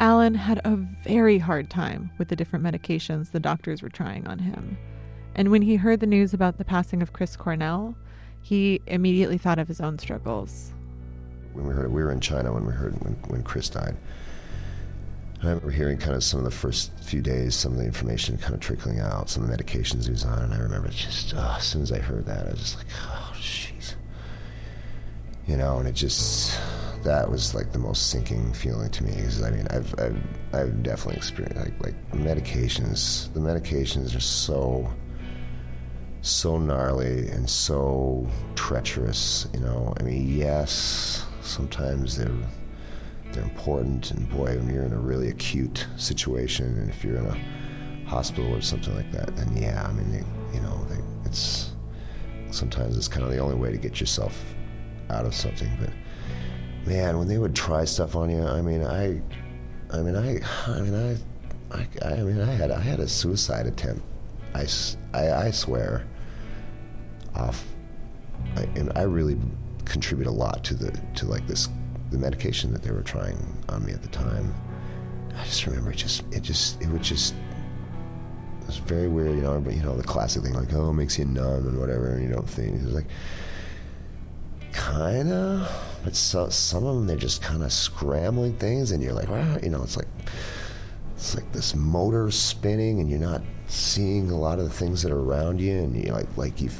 Alan 0.00 0.34
had 0.34 0.60
a 0.64 0.76
very 1.02 1.38
hard 1.38 1.70
time 1.70 2.10
with 2.18 2.28
the 2.28 2.36
different 2.36 2.64
medications 2.64 3.32
the 3.32 3.40
doctors 3.40 3.82
were 3.82 3.88
trying 3.88 4.26
on 4.28 4.38
him. 4.38 4.78
And 5.34 5.50
when 5.50 5.62
he 5.62 5.74
heard 5.74 5.98
the 6.00 6.06
news 6.06 6.34
about 6.34 6.58
the 6.58 6.64
passing 6.64 7.02
of 7.02 7.12
Chris 7.12 7.36
Cornell, 7.36 7.96
he 8.42 8.80
immediately 8.86 9.38
thought 9.38 9.58
of 9.58 9.68
his 9.68 9.80
own 9.80 9.98
struggles. 9.98 10.72
When 11.52 11.66
we 11.66 11.74
heard 11.74 11.92
we 11.92 12.02
were 12.02 12.12
in 12.12 12.20
China 12.20 12.52
when 12.52 12.66
we 12.66 12.72
heard 12.72 12.94
when, 13.02 13.14
when 13.28 13.42
Chris 13.42 13.68
died. 13.68 13.96
I 15.40 15.46
remember 15.46 15.70
hearing 15.70 15.98
kind 15.98 16.16
of 16.16 16.24
some 16.24 16.38
of 16.38 16.44
the 16.44 16.50
first 16.50 16.92
few 16.98 17.20
days, 17.20 17.54
some 17.54 17.72
of 17.72 17.78
the 17.78 17.84
information 17.84 18.38
kind 18.38 18.54
of 18.54 18.60
trickling 18.60 18.98
out, 18.98 19.30
some 19.30 19.44
of 19.44 19.48
the 19.48 19.56
medications 19.56 20.06
he 20.06 20.10
was 20.10 20.24
on, 20.24 20.42
and 20.42 20.52
I 20.52 20.58
remember 20.58 20.88
just 20.88 21.32
oh, 21.36 21.56
as 21.58 21.64
soon 21.64 21.82
as 21.82 21.92
I 21.92 21.98
heard 21.98 22.26
that, 22.26 22.46
I 22.46 22.50
was 22.50 22.58
just 22.58 22.76
like, 22.76 22.86
oh, 23.04 23.32
jeez, 23.36 23.94
you 25.46 25.56
know, 25.56 25.78
and 25.78 25.86
it 25.86 25.92
just 25.92 26.58
that 27.04 27.30
was 27.30 27.54
like 27.54 27.72
the 27.72 27.78
most 27.78 28.10
sinking 28.10 28.52
feeling 28.52 28.90
to 28.90 29.04
me 29.04 29.12
because 29.14 29.42
I 29.42 29.50
mean 29.50 29.66
I've, 29.70 29.94
I've 29.98 30.22
I've 30.52 30.82
definitely 30.82 31.16
experienced 31.16 31.60
like 31.60 31.80
like 31.82 32.12
medications. 32.12 33.32
The 33.32 33.40
medications 33.40 34.16
are 34.16 34.20
so 34.20 34.92
so 36.28 36.58
gnarly 36.58 37.28
and 37.28 37.48
so 37.48 38.26
treacherous. 38.54 39.46
You 39.54 39.60
know, 39.60 39.94
I 39.98 40.02
mean, 40.02 40.36
yes, 40.36 41.24
sometimes 41.42 42.16
they're 42.16 42.30
they're 43.32 43.44
important, 43.44 44.10
and 44.10 44.28
boy, 44.30 44.56
when 44.56 44.72
you're 44.72 44.84
in 44.84 44.92
a 44.92 44.98
really 44.98 45.28
acute 45.28 45.86
situation, 45.96 46.66
and 46.78 46.88
if 46.88 47.04
you're 47.04 47.16
in 47.18 47.26
a 47.26 48.08
hospital 48.08 48.54
or 48.54 48.62
something 48.62 48.94
like 48.94 49.10
that, 49.12 49.36
then 49.36 49.56
yeah, 49.56 49.86
I 49.86 49.92
mean, 49.92 50.10
they, 50.10 50.24
you 50.54 50.62
know, 50.62 50.84
they, 50.88 50.98
it's 51.26 51.72
sometimes 52.50 52.96
it's 52.96 53.08
kind 53.08 53.24
of 53.24 53.30
the 53.30 53.38
only 53.38 53.56
way 53.56 53.70
to 53.70 53.76
get 53.78 54.00
yourself 54.00 54.36
out 55.10 55.26
of 55.26 55.34
something. 55.34 55.70
But 55.80 55.90
man, 56.86 57.18
when 57.18 57.28
they 57.28 57.38
would 57.38 57.54
try 57.54 57.84
stuff 57.84 58.16
on 58.16 58.30
you, 58.30 58.42
I 58.42 58.62
mean, 58.62 58.82
I, 58.82 59.20
I 59.90 59.98
mean, 60.00 60.16
I, 60.16 60.40
I 60.66 60.80
mean, 60.80 60.94
I, 60.94 61.76
I, 61.76 62.10
I 62.12 62.22
mean, 62.22 62.40
I 62.40 62.52
had, 62.52 62.70
I 62.70 62.80
had 62.80 63.00
a 63.00 63.08
suicide 63.08 63.66
attempt. 63.66 64.02
I, 64.54 64.66
I, 65.12 65.30
I 65.32 65.50
swear. 65.50 66.06
Off, 67.38 67.64
I, 68.56 68.62
and 68.76 68.92
I 68.96 69.02
really 69.02 69.38
contribute 69.84 70.26
a 70.26 70.30
lot 70.30 70.64
to 70.64 70.74
the 70.74 70.90
to 71.14 71.26
like 71.26 71.46
this 71.46 71.68
the 72.10 72.18
medication 72.18 72.72
that 72.72 72.82
they 72.82 72.90
were 72.90 73.02
trying 73.02 73.38
on 73.68 73.84
me 73.84 73.92
at 73.92 74.02
the 74.02 74.08
time. 74.08 74.54
I 75.36 75.44
just 75.44 75.66
remember 75.66 75.92
it 75.92 75.96
just 75.96 76.24
it 76.32 76.42
just 76.42 76.80
it 76.82 76.88
would 76.88 77.02
just 77.02 77.34
it 78.60 78.66
was 78.66 78.78
very 78.78 79.08
weird, 79.08 79.36
you 79.36 79.42
know. 79.42 79.60
But 79.60 79.74
you 79.74 79.82
know 79.82 79.96
the 79.96 80.02
classic 80.02 80.42
thing 80.42 80.54
like 80.54 80.72
oh 80.74 80.90
it 80.90 80.94
makes 80.94 81.18
you 81.18 81.24
numb 81.24 81.66
and 81.68 81.78
whatever, 81.78 82.12
and 82.12 82.22
you 82.22 82.28
don't 82.28 82.48
think 82.48 82.74
it 82.74 82.84
was 82.84 82.94
like 82.94 83.06
kind 84.72 85.32
of, 85.32 85.70
but 86.04 86.14
so, 86.14 86.48
some 86.48 86.84
of 86.84 86.94
them 86.96 87.06
they're 87.06 87.16
just 87.16 87.42
kind 87.42 87.62
of 87.62 87.72
scrambling 87.72 88.54
things, 88.56 88.90
and 88.90 89.02
you're 89.02 89.12
like 89.12 89.28
wow, 89.28 89.58
you 89.62 89.70
know 89.70 89.82
it's 89.82 89.96
like 89.96 90.08
it's 91.14 91.34
like 91.34 91.50
this 91.52 91.74
motor 91.74 92.30
spinning, 92.30 93.00
and 93.00 93.10
you're 93.10 93.18
not 93.18 93.42
seeing 93.66 94.30
a 94.30 94.38
lot 94.38 94.58
of 94.58 94.64
the 94.64 94.70
things 94.70 95.02
that 95.02 95.12
are 95.12 95.20
around 95.20 95.60
you, 95.60 95.78
and 95.78 95.96
you 95.96 96.12
like 96.12 96.36
like 96.36 96.60
you 96.60 96.70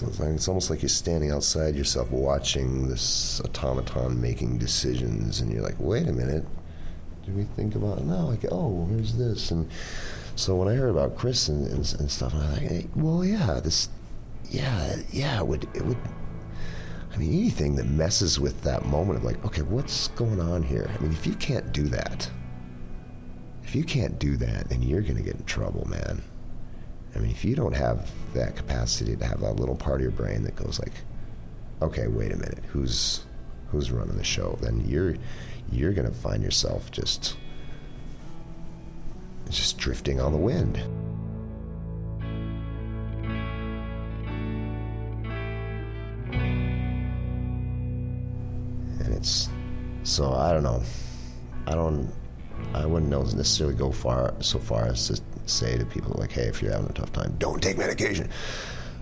it's, 0.00 0.20
it's 0.20 0.48
almost 0.48 0.70
like 0.70 0.82
you're 0.82 0.88
standing 0.88 1.30
outside 1.30 1.74
yourself 1.74 2.10
watching 2.10 2.88
this 2.88 3.40
automaton 3.40 4.20
making 4.20 4.58
decisions, 4.58 5.40
and 5.40 5.52
you're 5.52 5.62
like, 5.62 5.76
wait 5.78 6.08
a 6.08 6.12
minute, 6.12 6.46
do 7.26 7.32
we 7.32 7.44
think 7.44 7.74
about 7.74 8.04
no? 8.04 8.26
Like, 8.26 8.44
oh, 8.50 8.86
here's 8.90 9.14
this, 9.16 9.50
and 9.50 9.68
so 10.34 10.56
when 10.56 10.68
I 10.68 10.74
heard 10.74 10.90
about 10.90 11.16
Chris 11.16 11.48
and, 11.48 11.66
and, 11.66 11.94
and 11.98 12.10
stuff, 12.10 12.34
I'm 12.34 12.52
like, 12.52 12.62
hey, 12.62 12.86
well, 12.96 13.24
yeah, 13.24 13.60
this, 13.60 13.88
yeah, 14.50 14.96
yeah, 15.10 15.38
it 15.38 15.46
would 15.46 15.64
it 15.74 15.84
would. 15.84 15.98
I 17.12 17.18
mean, 17.18 17.32
anything 17.32 17.76
that 17.76 17.84
messes 17.84 18.40
with 18.40 18.62
that 18.62 18.86
moment 18.86 19.18
of 19.18 19.24
like, 19.24 19.44
okay, 19.44 19.60
what's 19.60 20.08
going 20.08 20.40
on 20.40 20.62
here? 20.62 20.90
I 20.94 21.02
mean, 21.02 21.12
if 21.12 21.26
you 21.26 21.34
can't 21.34 21.70
do 21.70 21.84
that, 21.88 22.30
if 23.62 23.76
you 23.76 23.84
can't 23.84 24.18
do 24.18 24.36
that, 24.38 24.70
then 24.70 24.82
you're 24.82 25.02
to 25.02 25.14
get 25.14 25.36
in 25.36 25.44
trouble, 25.44 25.86
man. 25.88 26.22
I 27.14 27.18
mean, 27.18 27.30
if 27.30 27.44
you 27.44 27.54
don't 27.54 27.74
have 27.74 28.10
that 28.34 28.56
capacity 28.56 29.16
to 29.16 29.24
have 29.24 29.40
that 29.40 29.56
little 29.56 29.76
part 29.76 29.96
of 29.96 30.02
your 30.02 30.10
brain 30.12 30.44
that 30.44 30.56
goes 30.56 30.80
like, 30.80 30.92
okay, 31.82 32.06
wait 32.06 32.32
a 32.32 32.36
minute, 32.36 32.64
who's 32.68 33.24
who's 33.70 33.90
running 33.90 34.16
the 34.16 34.24
show? 34.24 34.58
Then 34.60 34.82
you're 34.86 35.16
you're 35.70 35.92
gonna 35.92 36.12
find 36.12 36.42
yourself 36.42 36.90
just 36.90 37.36
just 39.50 39.76
drifting 39.76 40.20
on 40.20 40.32
the 40.32 40.38
wind. 40.38 40.78
And 49.00 49.14
it's 49.14 49.50
so 50.04 50.32
I 50.32 50.52
don't 50.52 50.62
know. 50.62 50.82
I 51.66 51.74
don't 51.74 52.10
I 52.74 52.86
wouldn't 52.86 53.10
necessarily 53.10 53.76
go 53.76 53.92
far 53.92 54.34
so 54.40 54.58
far 54.58 54.86
as 54.86 55.08
to 55.08 55.20
say 55.46 55.76
to 55.76 55.84
people 55.84 56.14
like, 56.18 56.32
hey, 56.32 56.44
if 56.44 56.62
you're 56.62 56.72
having 56.72 56.88
a 56.88 56.92
tough 56.92 57.12
time, 57.12 57.34
don't 57.38 57.62
take 57.62 57.78
medication. 57.78 58.30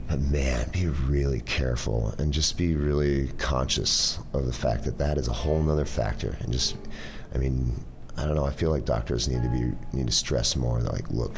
But 0.09 0.21
man, 0.21 0.69
be 0.71 0.88
really 0.88 1.40
careful 1.43 2.14
and 2.19 2.33
just 2.33 2.59
be 2.59 2.75
really 2.75 3.29
conscious 3.38 4.19
of 4.33 4.47
the 4.47 4.52
fact 4.52 4.85
that 4.85 4.99
that 4.99 5.19
is 5.19 5.29
a 5.29 5.33
whole 5.33 5.62
nother 5.62 5.85
factor. 5.85 6.37
And 6.40 6.52
just, 6.52 6.76
I 7.33 7.38
mean, 7.38 7.85
I 8.17 8.25
don't 8.25 8.35
know. 8.35 8.45
I 8.45 8.50
feel 8.50 8.71
like 8.71 8.85
doctors 8.85 9.29
need 9.29 9.43
to 9.43 9.49
be 9.49 9.73
need 9.97 10.09
to 10.09 10.12
stress 10.12 10.57
more. 10.57 10.83
They're 10.83 10.93
like, 10.93 11.11
look, 11.11 11.37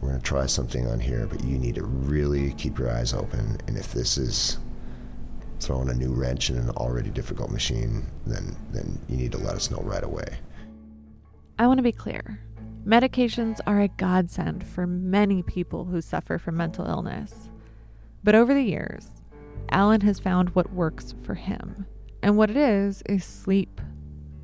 we're 0.00 0.10
going 0.10 0.20
to 0.20 0.26
try 0.26 0.46
something 0.46 0.86
on 0.86 1.00
here, 1.00 1.26
but 1.26 1.42
you 1.42 1.58
need 1.58 1.76
to 1.76 1.84
really 1.84 2.52
keep 2.54 2.78
your 2.78 2.90
eyes 2.90 3.14
open. 3.14 3.58
And 3.66 3.76
if 3.76 3.92
this 3.92 4.18
is 4.18 4.58
throwing 5.60 5.88
a 5.88 5.94
new 5.94 6.12
wrench 6.12 6.50
in 6.50 6.56
an 6.56 6.70
already 6.70 7.10
difficult 7.10 7.50
machine, 7.50 8.06
then 8.26 8.54
then 8.70 8.98
you 9.08 9.16
need 9.16 9.32
to 9.32 9.38
let 9.38 9.54
us 9.54 9.70
know 9.70 9.78
right 9.78 10.04
away. 10.04 10.38
I 11.58 11.66
want 11.66 11.78
to 11.78 11.82
be 11.82 11.92
clear. 11.92 12.40
Medications 12.86 13.58
are 13.66 13.80
a 13.80 13.88
godsend 13.88 14.64
for 14.64 14.86
many 14.86 15.42
people 15.42 15.84
who 15.84 16.00
suffer 16.00 16.38
from 16.38 16.56
mental 16.56 16.86
illness. 16.86 17.50
But 18.22 18.36
over 18.36 18.54
the 18.54 18.62
years, 18.62 19.08
Alan 19.70 20.00
has 20.02 20.20
found 20.20 20.50
what 20.50 20.72
works 20.72 21.16
for 21.24 21.34
him. 21.34 21.84
And 22.22 22.36
what 22.36 22.48
it 22.48 22.56
is, 22.56 23.02
is 23.06 23.24
sleep, 23.24 23.80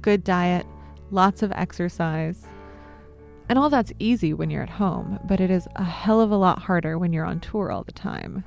good 0.02 0.24
diet, 0.24 0.66
lots 1.12 1.42
of 1.42 1.52
exercise. 1.52 2.44
And 3.48 3.58
all 3.58 3.70
that's 3.70 3.92
easy 4.00 4.34
when 4.34 4.50
you're 4.50 4.62
at 4.62 4.70
home, 4.70 5.20
but 5.24 5.40
it 5.40 5.50
is 5.50 5.68
a 5.76 5.84
hell 5.84 6.20
of 6.20 6.32
a 6.32 6.36
lot 6.36 6.58
harder 6.58 6.98
when 6.98 7.12
you're 7.12 7.24
on 7.24 7.40
tour 7.40 7.70
all 7.70 7.84
the 7.84 7.92
time. 7.92 8.42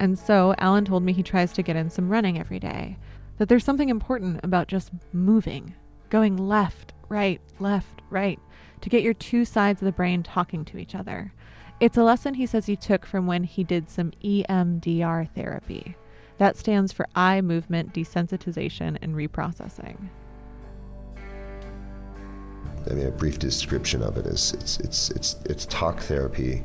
And 0.00 0.18
so, 0.18 0.54
Alan 0.58 0.84
told 0.84 1.02
me 1.02 1.12
he 1.12 1.22
tries 1.22 1.52
to 1.54 1.62
get 1.62 1.76
in 1.76 1.90
some 1.90 2.08
running 2.08 2.38
every 2.38 2.60
day, 2.60 2.96
that 3.38 3.48
there's 3.48 3.64
something 3.64 3.88
important 3.88 4.40
about 4.44 4.68
just 4.68 4.92
moving, 5.12 5.74
going 6.10 6.36
left, 6.36 6.93
right, 7.08 7.40
left, 7.58 8.02
right 8.10 8.38
to 8.84 8.90
get 8.90 9.02
your 9.02 9.14
two 9.14 9.46
sides 9.46 9.80
of 9.80 9.86
the 9.86 9.92
brain 9.92 10.22
talking 10.22 10.64
to 10.66 10.76
each 10.76 10.94
other. 10.94 11.32
It's 11.80 11.96
a 11.96 12.04
lesson 12.04 12.34
he 12.34 12.46
says 12.46 12.66
he 12.66 12.76
took 12.76 13.06
from 13.06 13.26
when 13.26 13.44
he 13.44 13.64
did 13.64 13.88
some 13.88 14.12
EMDR 14.22 15.28
therapy. 15.30 15.96
That 16.36 16.56
stands 16.56 16.92
for 16.92 17.06
eye 17.14 17.40
movement 17.40 17.94
desensitization 17.94 18.98
and 19.00 19.14
reprocessing. 19.14 19.96
I 22.90 22.92
mean, 22.92 23.06
a 23.06 23.10
brief 23.10 23.38
description 23.38 24.02
of 24.02 24.18
it 24.18 24.26
is 24.26 24.52
it's 24.52 24.78
it's 24.80 25.10
it's 25.10 25.36
it's 25.46 25.64
talk 25.66 26.00
therapy 26.00 26.62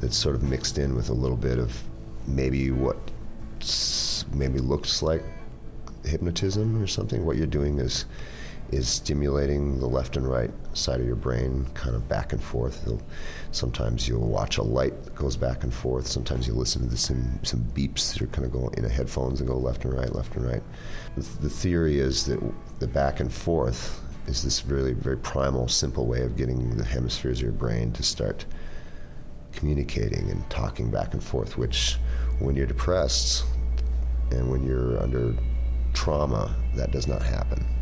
that's 0.00 0.16
sort 0.16 0.34
of 0.34 0.42
mixed 0.42 0.76
in 0.76 0.94
with 0.94 1.08
a 1.08 1.14
little 1.14 1.36
bit 1.36 1.58
of 1.58 1.82
maybe 2.26 2.70
what 2.70 2.98
maybe 4.34 4.58
looks 4.58 5.02
like 5.02 5.22
hypnotism 6.04 6.82
or 6.82 6.86
something. 6.86 7.24
What 7.24 7.38
you're 7.38 7.46
doing 7.46 7.78
is 7.78 8.04
is 8.72 8.88
stimulating 8.88 9.78
the 9.78 9.86
left 9.86 10.16
and 10.16 10.28
right 10.28 10.50
side 10.72 11.00
of 11.00 11.06
your 11.06 11.16
brain 11.16 11.66
kind 11.74 11.94
of 11.94 12.08
back 12.08 12.32
and 12.32 12.42
forth. 12.42 12.88
Sometimes 13.52 14.08
you'll 14.08 14.26
watch 14.26 14.58
a 14.58 14.62
light 14.62 15.04
that 15.04 15.14
goes 15.14 15.36
back 15.36 15.62
and 15.62 15.72
forth. 15.72 16.06
Sometimes 16.06 16.46
you 16.46 16.54
listen 16.54 16.88
to 16.88 16.96
some, 16.96 17.38
some 17.42 17.60
beeps 17.74 18.12
that 18.12 18.22
are 18.22 18.26
kind 18.28 18.44
of 18.44 18.52
going 18.52 18.74
in 18.74 18.82
the 18.82 18.88
headphones 18.88 19.40
and 19.40 19.48
go 19.48 19.56
left 19.56 19.84
and 19.84 19.94
right, 19.94 20.12
left 20.14 20.34
and 20.36 20.46
right. 20.46 20.62
The, 21.16 21.22
the 21.42 21.50
theory 21.50 21.98
is 21.98 22.24
that 22.26 22.40
the 22.80 22.88
back 22.88 23.20
and 23.20 23.32
forth 23.32 24.00
is 24.26 24.42
this 24.42 24.64
really 24.64 24.92
very 24.92 25.18
primal, 25.18 25.68
simple 25.68 26.06
way 26.06 26.22
of 26.22 26.36
getting 26.36 26.76
the 26.76 26.84
hemispheres 26.84 27.38
of 27.38 27.42
your 27.42 27.52
brain 27.52 27.92
to 27.92 28.02
start 28.02 28.44
communicating 29.52 30.30
and 30.30 30.48
talking 30.50 30.90
back 30.90 31.12
and 31.12 31.22
forth, 31.22 31.56
which 31.58 31.98
when 32.40 32.56
you're 32.56 32.66
depressed 32.66 33.44
and 34.32 34.50
when 34.50 34.64
you're 34.64 35.00
under 35.00 35.34
trauma, 35.92 36.56
that 36.74 36.90
does 36.90 37.06
not 37.06 37.22
happen 37.22 37.73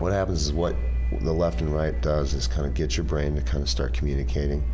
what 0.00 0.12
happens 0.12 0.42
is 0.42 0.52
what 0.52 0.74
the 1.20 1.32
left 1.32 1.60
and 1.60 1.74
right 1.74 2.00
does 2.00 2.34
is 2.34 2.46
kind 2.46 2.66
of 2.66 2.74
get 2.74 2.96
your 2.96 3.04
brain 3.04 3.34
to 3.34 3.42
kind 3.42 3.62
of 3.62 3.68
start 3.68 3.92
communicating. 3.92 4.64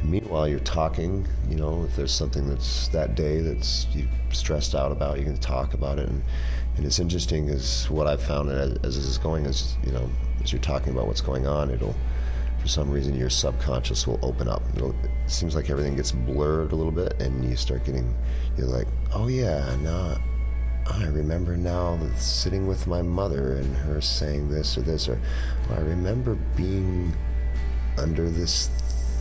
And 0.00 0.10
meanwhile, 0.10 0.46
you're 0.46 0.60
talking. 0.60 1.26
You 1.48 1.56
know, 1.56 1.84
if 1.84 1.96
there's 1.96 2.12
something 2.12 2.48
that's 2.48 2.88
that 2.88 3.14
day 3.14 3.40
that's 3.40 3.86
you 3.92 4.06
stressed 4.30 4.74
out 4.74 4.92
about, 4.92 5.18
you 5.18 5.24
can 5.24 5.36
talk 5.38 5.74
about 5.74 5.98
it. 5.98 6.08
And, 6.08 6.22
and 6.76 6.86
it's 6.86 6.98
interesting 6.98 7.48
is 7.48 7.90
what 7.90 8.06
I've 8.06 8.22
found 8.22 8.50
as, 8.50 8.78
as 8.82 8.96
this 8.96 9.04
is 9.04 9.18
going 9.18 9.44
is 9.46 9.76
you 9.84 9.92
know 9.92 10.08
as 10.42 10.52
you're 10.52 10.62
talking 10.62 10.92
about 10.92 11.06
what's 11.06 11.20
going 11.20 11.46
on, 11.46 11.70
it'll 11.70 11.94
for 12.60 12.68
some 12.68 12.90
reason 12.90 13.16
your 13.16 13.30
subconscious 13.30 14.06
will 14.06 14.18
open 14.22 14.46
up. 14.46 14.62
It'll, 14.76 14.90
it 14.90 15.10
seems 15.26 15.56
like 15.56 15.70
everything 15.70 15.96
gets 15.96 16.12
blurred 16.12 16.72
a 16.72 16.76
little 16.76 16.92
bit, 16.92 17.20
and 17.20 17.48
you 17.48 17.56
start 17.56 17.84
getting, 17.84 18.14
you're 18.56 18.66
like, 18.66 18.86
oh 19.14 19.28
yeah, 19.28 19.74
now 19.76 20.18
I 20.86 21.06
remember 21.06 21.56
now 21.56 21.98
sitting 22.16 22.66
with 22.66 22.86
my 22.86 23.02
mother 23.02 23.54
and 23.56 23.76
her 23.76 24.00
saying 24.00 24.48
this 24.48 24.76
or 24.76 24.82
this, 24.82 25.08
or 25.08 25.20
I 25.70 25.78
remember 25.78 26.36
being 26.56 27.12
under 27.98 28.28
this 28.28 28.68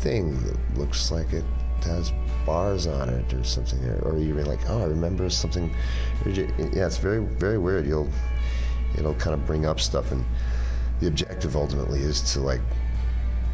thing 0.01 0.41
that 0.43 0.77
looks 0.77 1.11
like 1.11 1.33
it 1.33 1.43
has 1.83 2.11
bars 2.45 2.87
on 2.87 3.09
it 3.09 3.33
or 3.33 3.43
something, 3.43 3.83
or, 3.85 3.99
or 3.99 4.17
you're 4.17 4.43
like, 4.43 4.59
oh, 4.69 4.81
I 4.81 4.85
remember 4.85 5.29
something. 5.29 5.73
Yeah, 6.25 6.87
it's 6.87 6.97
very, 6.97 7.19
very 7.19 7.57
weird. 7.57 7.85
You'll, 7.85 8.09
it'll 8.97 9.15
kind 9.15 9.33
of 9.33 9.45
bring 9.45 9.65
up 9.65 9.79
stuff, 9.79 10.11
and 10.11 10.25
the 10.99 11.07
objective 11.07 11.55
ultimately 11.55 11.99
is 11.99 12.33
to 12.33 12.39
like 12.39 12.61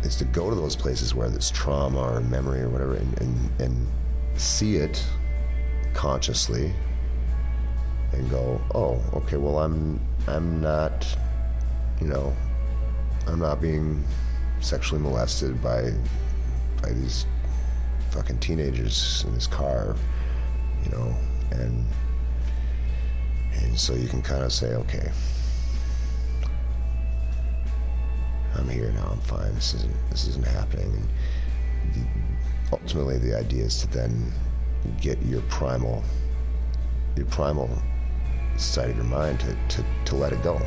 is 0.03 0.15
to 0.17 0.25
go 0.25 0.49
to 0.49 0.55
those 0.55 0.75
places 0.75 1.15
where 1.15 1.29
there's 1.29 1.49
trauma 1.49 1.99
or 1.99 2.21
memory 2.21 2.61
or 2.61 2.69
whatever 2.69 2.93
and, 2.93 3.21
and, 3.21 3.61
and 3.61 3.87
see 4.35 4.75
it 4.75 5.03
consciously 5.93 6.73
and 8.17 8.29
go, 8.29 8.61
oh, 8.73 9.01
okay, 9.13 9.37
well, 9.37 9.59
I'm, 9.59 9.99
I'm 10.27 10.61
not, 10.61 11.05
you 11.99 12.07
know, 12.07 12.35
I'm 13.27 13.39
not 13.39 13.61
being 13.61 14.03
sexually 14.61 15.01
molested 15.01 15.61
by, 15.61 15.91
by 16.81 16.89
these 16.89 17.25
fucking 18.11 18.39
teenagers 18.39 19.23
in 19.27 19.33
this 19.33 19.47
car, 19.47 19.95
you 20.83 20.91
know, 20.91 21.15
and, 21.51 21.85
and 23.61 23.79
so 23.79 23.93
you 23.93 24.07
can 24.07 24.21
kind 24.21 24.43
of 24.43 24.51
say, 24.51 24.73
okay, 24.73 25.11
I'm 28.57 28.69
here 28.69 28.91
now. 28.91 29.09
I'm 29.11 29.19
fine. 29.19 29.53
This 29.55 29.73
isn't 29.73 30.09
this 30.09 30.27
isn't 30.27 30.47
happening. 30.47 31.07
And 31.81 31.93
the, 31.93 32.07
ultimately, 32.71 33.17
the 33.17 33.37
idea 33.37 33.65
is 33.65 33.81
to 33.81 33.87
then 33.87 34.31
get 35.01 35.21
your 35.23 35.41
primal 35.43 36.03
your 37.15 37.25
primal 37.25 37.69
side 38.57 38.89
of 38.89 38.95
your 38.95 39.05
mind 39.05 39.39
to, 39.41 39.55
to, 39.69 39.85
to 40.05 40.15
let 40.15 40.33
it 40.33 40.41
go. 40.43 40.61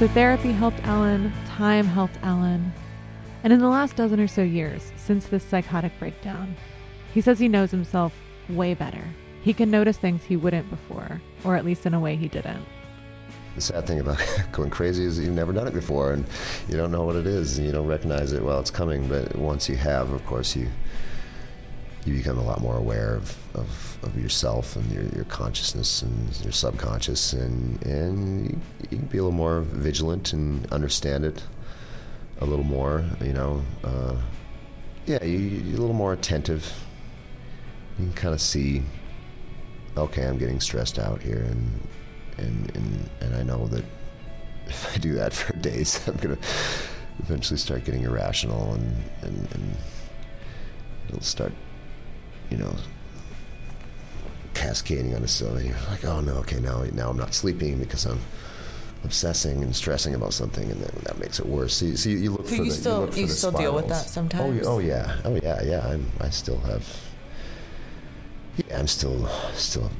So 0.00 0.08
therapy 0.08 0.50
helped 0.52 0.80
Alan, 0.84 1.30
time 1.44 1.84
helped 1.84 2.16
Alan. 2.22 2.72
And 3.44 3.52
in 3.52 3.58
the 3.58 3.68
last 3.68 3.96
dozen 3.96 4.18
or 4.18 4.28
so 4.28 4.40
years 4.40 4.92
since 4.96 5.26
this 5.26 5.44
psychotic 5.44 5.92
breakdown, 5.98 6.56
he 7.12 7.20
says 7.20 7.38
he 7.38 7.48
knows 7.48 7.70
himself 7.70 8.14
way 8.48 8.72
better. 8.72 9.04
He 9.42 9.54
can 9.54 9.70
notice 9.70 9.96
things 9.96 10.22
he 10.24 10.36
wouldn't 10.36 10.68
before, 10.70 11.20
or 11.44 11.56
at 11.56 11.64
least 11.64 11.86
in 11.86 11.94
a 11.94 12.00
way 12.00 12.16
he 12.16 12.28
didn't. 12.28 12.64
The 13.54 13.60
sad 13.60 13.86
thing 13.86 14.00
about 14.00 14.18
going 14.52 14.70
crazy 14.70 15.04
is 15.04 15.18
you've 15.18 15.34
never 15.34 15.52
done 15.52 15.66
it 15.66 15.74
before 15.74 16.12
and 16.12 16.24
you 16.68 16.76
don't 16.76 16.92
know 16.92 17.04
what 17.04 17.16
it 17.16 17.26
is 17.26 17.58
and 17.58 17.66
you 17.66 17.72
don't 17.72 17.86
recognize 17.86 18.32
it 18.32 18.42
while 18.42 18.60
it's 18.60 18.70
coming. 18.70 19.08
But 19.08 19.34
once 19.36 19.68
you 19.68 19.76
have, 19.76 20.12
of 20.12 20.24
course, 20.26 20.54
you 20.54 20.68
you 22.04 22.14
become 22.14 22.38
a 22.38 22.42
lot 22.42 22.60
more 22.60 22.76
aware 22.76 23.14
of, 23.14 23.36
of, 23.54 23.98
of 24.02 24.20
yourself 24.20 24.76
and 24.76 24.90
your, 24.90 25.04
your 25.08 25.24
consciousness 25.24 26.02
and 26.02 26.40
your 26.40 26.52
subconscious, 26.52 27.34
and, 27.34 27.82
and 27.84 28.50
you, 28.50 28.60
you, 28.90 28.98
can 28.98 29.06
be 29.06 29.18
a 29.18 29.22
little 29.22 29.36
more 29.36 29.60
vigilant 29.60 30.32
and 30.32 30.70
understand 30.72 31.24
it 31.24 31.42
a 32.40 32.46
little 32.46 32.64
more, 32.64 33.04
you 33.20 33.34
know. 33.34 33.62
Uh, 33.84 34.16
yeah, 35.06 35.22
you, 35.22 35.38
you're 35.38 35.76
a 35.76 35.80
little 35.80 35.92
more 35.92 36.12
attentive. 36.12 36.72
You 37.98 38.06
can 38.06 38.14
kind 38.14 38.34
of 38.34 38.40
see, 38.40 38.82
okay, 40.00 40.26
I'm 40.26 40.38
getting 40.38 40.60
stressed 40.60 40.98
out 40.98 41.22
here, 41.22 41.46
and, 41.48 41.80
and, 42.38 42.76
and, 42.76 43.10
and 43.20 43.34
I 43.36 43.42
know 43.42 43.66
that 43.68 43.84
if 44.66 44.94
I 44.94 44.98
do 44.98 45.14
that 45.14 45.32
for 45.32 45.56
days, 45.56 46.00
I'm 46.08 46.16
going 46.16 46.36
to 46.36 46.42
eventually 47.20 47.58
start 47.58 47.84
getting 47.84 48.02
irrational 48.02 48.72
and, 48.74 49.02
and, 49.22 49.48
and 49.52 49.76
it'll 51.08 51.20
start 51.20 51.52
you 52.50 52.56
know, 52.56 52.74
cascading 54.54 55.14
on 55.14 55.22
itself. 55.22 55.56
And 55.56 55.66
you're 55.66 55.76
like, 55.88 56.04
oh 56.04 56.20
no, 56.20 56.34
okay, 56.38 56.60
now 56.60 56.82
now 56.92 57.10
I'm 57.10 57.16
not 57.16 57.32
sleeping 57.32 57.78
because 57.78 58.04
I'm 58.04 58.20
obsessing 59.04 59.62
and 59.62 59.74
stressing 59.74 60.14
about 60.14 60.34
something, 60.34 60.70
and 60.70 60.80
then 60.80 61.02
that 61.04 61.18
makes 61.18 61.38
it 61.38 61.46
worse. 61.46 61.76
So 61.76 61.86
you, 61.86 61.96
so 61.96 62.10
you 62.10 62.30
look 62.32 62.48
so 62.48 62.56
for 62.56 62.62
you 62.62 62.70
the 62.70 62.76
still 62.76 63.10
you, 63.14 63.22
you 63.22 63.28
still 63.28 63.52
deal 63.52 63.74
with 63.74 63.88
that 63.88 64.04
oh, 64.04 64.08
sometimes. 64.08 64.66
Oh, 64.66 64.74
oh 64.74 64.78
yeah, 64.80 65.16
oh 65.24 65.36
yeah, 65.42 65.62
yeah. 65.62 65.86
I'm 65.86 66.06
I 66.20 66.28
still 66.30 66.58
have. 66.58 67.09
Yeah, 68.68 68.78
I'm 68.78 68.86
still 68.88 69.26
still 69.54 69.90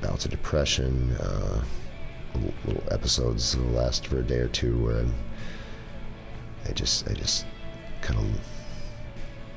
bouts 0.00 0.24
of 0.24 0.30
depression. 0.30 1.12
Uh, 1.16 1.64
little, 2.66 2.82
episodes 2.90 3.56
that 3.56 3.62
last 3.72 4.06
for 4.06 4.18
a 4.18 4.22
day 4.22 4.38
or 4.38 4.48
two 4.48 4.84
where 4.84 5.04
I 6.68 6.72
just 6.72 7.08
I 7.08 7.14
just 7.14 7.46
kind 8.02 8.18
of 8.18 8.26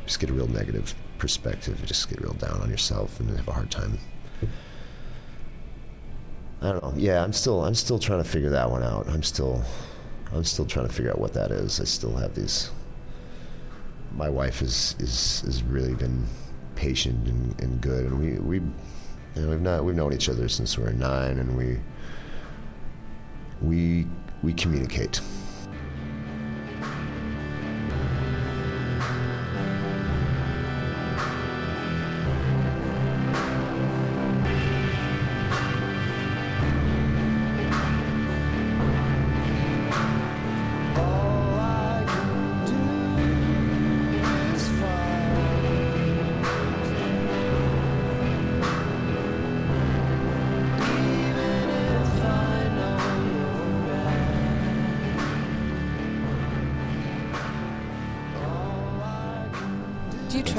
just 0.06 0.20
get 0.20 0.30
a 0.30 0.34
real 0.34 0.48
negative 0.48 0.96
perspective, 1.18 1.82
just 1.86 2.10
get 2.10 2.22
real 2.22 2.34
down 2.34 2.62
on 2.62 2.70
yourself 2.70 3.20
and 3.20 3.30
have 3.38 3.48
a 3.48 3.54
hard 3.54 3.72
time. 3.72 4.00
I 6.62 6.72
don't 6.72 6.84
know. 6.84 6.94
Yeah, 6.96 7.24
I'm 7.24 7.34
still 7.34 7.64
I'm 7.64 7.76
still 7.76 8.00
trying 8.00 8.24
to 8.24 8.30
figure 8.30 8.50
that 8.50 8.70
one 8.70 8.84
out. 8.84 9.08
I'm 9.10 9.24
still 9.24 9.64
I'm 10.34 10.44
still 10.44 10.66
trying 10.66 10.88
to 10.88 10.94
figure 10.94 11.12
out 11.12 11.20
what 11.20 11.34
that 11.34 11.52
is. 11.52 11.80
I 11.80 11.84
still 11.84 12.16
have 12.16 12.34
these. 12.36 12.72
My 14.16 14.30
wife 14.30 14.62
is 14.62 14.96
is 15.00 15.42
has 15.42 15.64
really 15.64 15.94
been 15.94 16.26
patient 16.76 17.28
and, 17.28 17.60
and 17.62 17.82
good, 17.82 18.06
and 18.06 18.20
we 18.20 18.40
we 18.40 18.56
you 19.36 19.42
know, 19.42 19.50
we've 19.50 19.62
not 19.62 19.84
we've 19.84 19.96
known 19.96 20.14
each 20.14 20.30
other 20.30 20.48
since 20.50 20.78
we 20.78 20.84
were 20.84 20.92
nine, 20.94 21.40
and 21.40 21.58
we 21.58 21.80
we 23.62 24.08
we 24.42 24.54
communicate. 24.54 25.22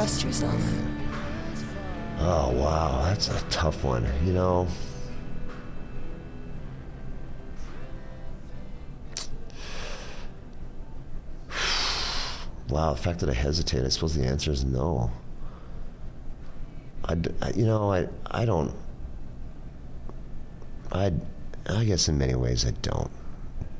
Trust 0.05 0.23
yourself? 0.23 0.62
Oh, 2.19 2.51
wow. 2.51 3.05
That's 3.05 3.29
a 3.29 3.40
tough 3.49 3.83
one. 3.83 4.07
You 4.23 4.35
know, 4.35 4.69
wow, 12.69 12.93
the 12.93 13.01
fact 13.01 13.21
that 13.21 13.31
I 13.31 13.33
hesitate, 13.33 13.83
I 13.83 13.88
suppose 13.88 14.14
the 14.14 14.27
answer 14.27 14.51
is 14.53 14.62
no. 14.62 15.11
I, 17.07 17.14
you 17.55 17.64
know, 17.64 17.90
I, 17.90 18.07
I 18.27 18.45
don't. 18.45 18.75
I, 20.93 21.14
I 21.67 21.85
guess 21.85 22.09
in 22.09 22.19
many 22.19 22.35
ways 22.35 22.67
I 22.67 22.73
don't, 22.83 23.11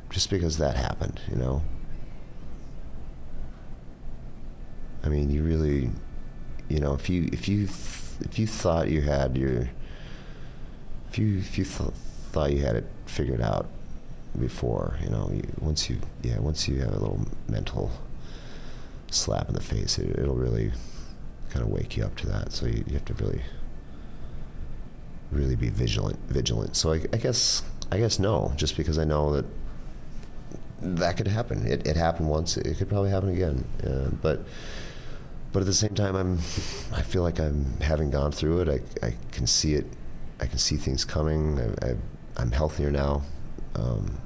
just 0.09 0.31
because 0.31 0.57
that 0.57 0.75
happened, 0.77 1.21
you 1.29 1.37
know. 1.37 1.63
I 5.03 5.11
mean, 5.11 5.31
you 5.31 5.43
really, 5.43 5.91
you 6.69 6.81
know, 6.81 6.95
if 6.95 7.09
you 7.09 7.29
if 7.33 7.49
you 7.49 7.65
if 8.21 8.39
you 8.39 8.47
thought 8.47 8.89
you 8.89 9.03
had 9.03 9.37
your, 9.37 9.69
if 11.11 11.19
you 11.19 11.39
if 11.39 11.59
you 11.59 11.65
th- 11.65 11.91
thought 12.33 12.53
you 12.53 12.63
had 12.63 12.77
it 12.77 12.87
figured 13.07 13.41
out 13.41 13.67
before, 14.39 14.99
you 15.03 15.11
know, 15.11 15.31
you, 15.33 15.43
once 15.61 15.89
you 15.91 15.99
yeah, 16.23 16.39
once 16.39 16.69
you 16.69 16.81
have 16.81 16.91
a 16.91 16.99
little 16.99 17.27
mental 17.49 17.91
slap 19.11 19.49
in 19.49 19.55
the 19.55 19.61
face, 19.61 19.99
it, 19.99 20.19
it'll 20.19 20.35
really 20.35 20.73
kind 21.51 21.65
of 21.65 21.71
wake 21.71 21.97
you 21.97 22.05
up 22.05 22.17
to 22.17 22.27
that. 22.27 22.53
So 22.53 22.67
you, 22.67 22.85
you 22.87 22.95
have 22.95 23.05
to 23.07 23.15
really 23.15 23.43
really 25.31 25.57
be 25.57 25.69
vigilant 25.69 26.19
vigilant. 26.29 26.77
So 26.77 26.93
I, 26.93 27.03
I 27.13 27.17
guess 27.17 27.63
I 27.91 27.99
guess 27.99 28.19
no, 28.19 28.53
just 28.57 28.77
because 28.77 28.99
I 28.99 29.05
know 29.05 29.33
that 29.33 29.45
that 30.81 31.17
could 31.17 31.29
happen. 31.29 31.67
It, 31.67 31.87
it 31.87 31.97
happened 31.97 32.29
once. 32.29 32.57
It 32.57 32.77
could 32.79 32.89
probably 32.89 33.11
happen 33.11 33.31
again. 33.31 33.65
Uh, 33.83 34.11
but 34.21 34.45
but 35.55 35.61
at 35.61 35.67
the 35.67 35.73
same 35.73 35.95
time, 35.95 36.17
I'm 36.17 36.39
I 36.93 37.03
feel 37.03 37.23
like 37.23 37.39
I'm 37.39 37.79
having 37.81 38.11
gone 38.11 38.33
through 38.33 38.63
it. 38.63 38.69
I, 38.69 39.07
I 39.07 39.15
can 39.31 39.47
see 39.47 39.75
it. 39.75 39.87
I 40.41 40.47
can 40.47 40.59
see 40.59 40.77
things 40.77 41.05
coming. 41.05 41.61
I, 41.81 41.91
I, 42.37 42.43
am 42.43 42.51
healthier 42.51 42.91
now. 42.91 43.23
Um, 43.77 44.19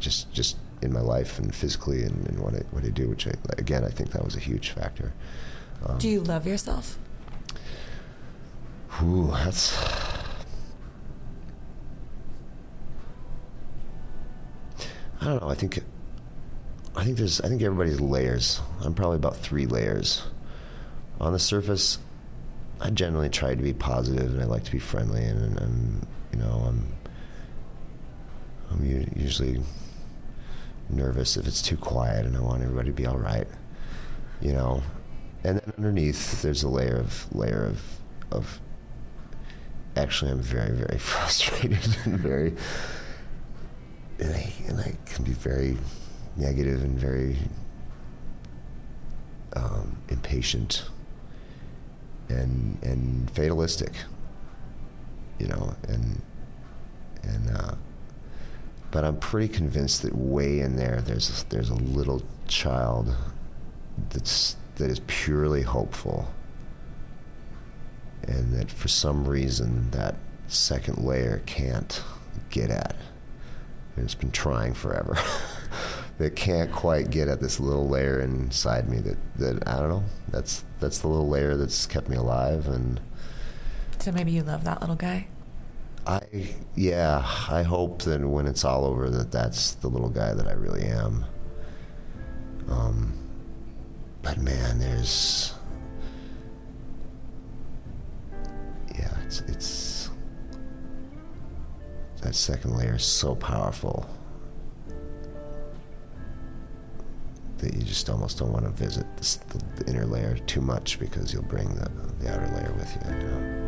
just 0.00 0.32
just 0.32 0.56
in 0.82 0.92
my 0.92 1.00
life 1.00 1.38
and 1.38 1.54
physically 1.54 2.02
and, 2.02 2.26
and 2.26 2.40
what 2.40 2.54
I 2.54 2.64
what 2.72 2.84
I 2.84 2.88
do, 2.88 3.08
which 3.08 3.28
I, 3.28 3.34
again 3.58 3.84
I 3.84 3.90
think 3.90 4.10
that 4.10 4.24
was 4.24 4.34
a 4.34 4.40
huge 4.40 4.70
factor. 4.70 5.12
Um, 5.86 5.98
Do 5.98 6.08
you 6.08 6.20
love 6.20 6.48
yourself? 6.48 6.98
Ooh, 9.04 9.30
that's. 9.32 9.78
I 15.20 15.26
don't 15.26 15.40
know. 15.40 15.48
I 15.48 15.54
think. 15.54 15.78
I 16.96 17.04
think 17.04 17.18
there's. 17.18 17.40
I 17.40 17.46
think 17.46 17.62
everybody's 17.62 18.00
layers. 18.00 18.60
I'm 18.80 18.94
probably 18.94 19.16
about 19.16 19.36
three 19.36 19.66
layers. 19.66 20.24
On 21.20 21.32
the 21.32 21.38
surface, 21.38 21.98
I 22.80 22.90
generally 22.90 23.28
try 23.28 23.54
to 23.54 23.62
be 23.62 23.74
positive 23.74 24.32
and 24.32 24.42
I 24.42 24.46
like 24.46 24.64
to 24.64 24.72
be 24.72 24.78
friendly 24.78 25.22
and, 25.24 25.58
and 25.58 26.06
you 26.32 26.38
know 26.38 26.64
I'm. 26.66 26.96
I'm 28.70 28.84
usually 29.16 29.60
nervous 30.88 31.36
if 31.36 31.48
it's 31.48 31.60
too 31.60 31.76
quiet 31.76 32.24
and 32.24 32.36
I 32.36 32.40
want 32.40 32.62
everybody 32.62 32.90
to 32.90 32.94
be 32.94 33.04
all 33.04 33.18
right. 33.18 33.48
You 34.40 34.52
know, 34.52 34.82
and 35.42 35.58
then 35.58 35.72
underneath 35.76 36.40
there's 36.40 36.62
a 36.62 36.68
layer 36.68 36.96
of 36.96 37.34
layer 37.34 37.66
of 37.66 37.82
of 38.30 38.60
actually 39.96 40.30
I'm 40.30 40.40
very 40.40 40.70
very 40.70 40.98
frustrated 41.00 41.96
and 42.04 42.18
very 42.20 42.54
and 44.20 44.34
I, 44.34 44.52
and 44.68 44.80
I 44.80 44.96
can 45.06 45.24
be 45.24 45.32
very 45.32 45.76
negative 46.36 46.84
and 46.84 46.98
very 46.98 47.36
um, 49.54 49.96
impatient 50.08 50.84
and 52.30 52.82
and 52.82 53.30
fatalistic 53.30 53.92
you 55.38 55.46
know 55.46 55.74
and 55.88 56.22
and 57.22 57.50
uh, 57.50 57.74
but 58.90 59.04
I'm 59.04 59.18
pretty 59.18 59.48
convinced 59.48 60.02
that 60.02 60.14
way 60.14 60.60
in 60.60 60.76
there 60.76 61.00
there's 61.00 61.44
there's 61.44 61.70
a 61.70 61.74
little 61.74 62.22
child 62.48 63.14
that's 64.10 64.56
that 64.80 64.90
is 64.90 65.00
purely 65.06 65.62
hopeful. 65.62 66.28
And 68.26 68.52
that 68.54 68.70
for 68.70 68.88
some 68.88 69.26
reason 69.26 69.90
that 69.92 70.16
second 70.48 70.98
layer 71.04 71.42
can't 71.46 72.02
get 72.50 72.70
at. 72.70 72.96
And 73.96 74.04
it's 74.04 74.14
been 74.14 74.30
trying 74.30 74.74
forever 74.74 75.18
that 76.20 76.36
can't 76.36 76.70
quite 76.70 77.08
get 77.10 77.28
at 77.28 77.40
this 77.40 77.58
little 77.58 77.88
layer 77.88 78.20
inside 78.20 78.90
me 78.90 78.98
that, 78.98 79.16
that 79.36 79.66
I 79.66 79.78
don't 79.78 79.88
know 79.88 80.04
that's 80.28 80.64
that's 80.78 80.98
the 80.98 81.08
little 81.08 81.28
layer 81.28 81.56
that's 81.56 81.86
kept 81.86 82.10
me 82.10 82.16
alive 82.16 82.68
and 82.68 83.00
So 84.00 84.12
maybe 84.12 84.30
you 84.30 84.42
love 84.42 84.64
that 84.64 84.82
little 84.82 84.96
guy. 84.96 85.28
I 86.06 86.20
yeah 86.76 87.26
I 87.48 87.62
hope 87.62 88.02
that 88.02 88.20
when 88.20 88.46
it's 88.46 88.66
all 88.66 88.84
over 88.84 89.08
that 89.08 89.32
that's 89.32 89.72
the 89.76 89.88
little 89.88 90.10
guy 90.10 90.34
that 90.34 90.46
I 90.46 90.52
really 90.52 90.84
am 90.84 91.24
um 92.68 93.14
but 94.20 94.36
man 94.36 94.78
there's 94.78 95.54
yeah 98.94 99.14
it's 99.24 99.40
it's 99.40 100.10
that 102.20 102.34
second 102.34 102.76
layer 102.76 102.96
is 102.96 103.04
so 103.04 103.34
powerful 103.34 104.06
that 107.60 107.74
you 107.74 107.82
just 107.82 108.08
almost 108.08 108.38
don't 108.38 108.52
want 108.52 108.64
to 108.64 108.70
visit 108.70 109.06
this, 109.16 109.36
the, 109.36 109.58
the 109.76 109.90
inner 109.90 110.06
layer 110.06 110.36
too 110.46 110.60
much 110.60 110.98
because 110.98 111.32
you'll 111.32 111.42
bring 111.42 111.68
the, 111.74 111.90
the 112.20 112.32
outer 112.32 112.46
layer 112.54 112.72
with 112.72 112.94
you. 112.94 113.16
you 113.16 113.26
know? 113.26 113.60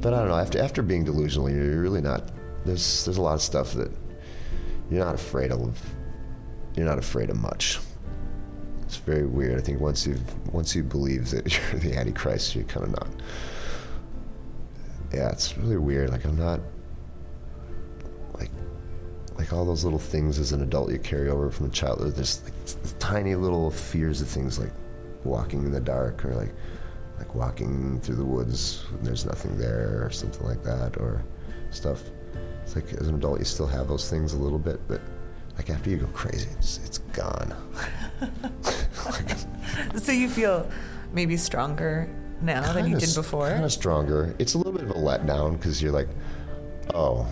But 0.00 0.14
I 0.14 0.18
don't 0.18 0.28
know. 0.28 0.36
After 0.36 0.60
after 0.60 0.82
being 0.82 1.04
delusional, 1.04 1.48
you're 1.48 1.80
really 1.80 2.00
not. 2.00 2.32
There's 2.66 3.04
there's 3.04 3.18
a 3.18 3.22
lot 3.22 3.34
of 3.34 3.42
stuff 3.42 3.72
that 3.74 3.90
you're 4.90 5.04
not 5.04 5.14
afraid 5.14 5.52
of. 5.52 5.80
You're 6.76 6.86
not 6.86 6.98
afraid 6.98 7.30
of 7.30 7.36
much. 7.36 7.78
It's 8.92 9.00
very 9.00 9.24
weird. 9.24 9.58
I 9.58 9.62
think 9.62 9.80
once 9.80 10.06
you 10.06 10.18
once 10.50 10.76
you 10.76 10.82
believe 10.82 11.30
that 11.30 11.50
you're 11.72 11.80
the 11.80 11.96
Antichrist, 11.96 12.54
you're 12.54 12.64
kind 12.64 12.84
of 12.84 12.92
not. 12.92 13.08
Yeah, 15.14 15.30
it's 15.30 15.56
really 15.56 15.78
weird. 15.78 16.10
Like 16.10 16.26
I'm 16.26 16.36
not. 16.36 16.60
Like, 18.34 18.50
like 19.38 19.50
all 19.54 19.64
those 19.64 19.82
little 19.82 19.98
things 19.98 20.38
as 20.38 20.52
an 20.52 20.60
adult 20.60 20.92
you 20.92 20.98
carry 20.98 21.30
over 21.30 21.50
from 21.50 21.66
a 21.66 21.68
childhood. 21.70 22.14
There's 22.16 22.42
like 22.44 22.98
tiny 22.98 23.34
little 23.34 23.70
fears 23.70 24.20
of 24.20 24.28
things 24.28 24.58
like 24.58 24.72
walking 25.24 25.64
in 25.64 25.72
the 25.72 25.80
dark 25.80 26.22
or 26.26 26.34
like 26.34 26.52
like 27.16 27.34
walking 27.34 27.98
through 28.00 28.16
the 28.16 28.24
woods 28.26 28.84
when 28.90 29.04
there's 29.04 29.24
nothing 29.24 29.56
there 29.56 30.02
or 30.04 30.10
something 30.10 30.46
like 30.46 30.62
that 30.64 30.98
or 30.98 31.24
stuff. 31.70 32.02
It's 32.62 32.74
like 32.74 32.92
as 32.92 33.08
an 33.08 33.14
adult 33.14 33.38
you 33.38 33.46
still 33.46 33.66
have 33.68 33.88
those 33.88 34.10
things 34.10 34.34
a 34.34 34.38
little 34.38 34.58
bit, 34.58 34.86
but 34.86 35.00
like 35.56 35.70
after 35.70 35.88
you 35.88 35.96
go 35.96 36.06
crazy, 36.08 36.50
it's 36.58 36.78
it's 36.84 36.98
gone. 36.98 37.54
So 39.96 40.12
you 40.12 40.28
feel 40.28 40.68
maybe 41.12 41.36
stronger 41.36 42.08
now 42.40 42.72
than 42.72 42.86
you 42.88 42.98
did 42.98 43.14
before? 43.14 43.48
Kind 43.50 43.64
of 43.64 43.72
stronger. 43.72 44.34
It's 44.38 44.54
a 44.54 44.58
little 44.58 44.72
bit 44.72 44.82
of 44.82 44.90
a 44.90 44.94
letdown 44.94 45.52
because 45.52 45.82
you're 45.82 45.92
like, 45.92 46.08
oh, 46.94 47.26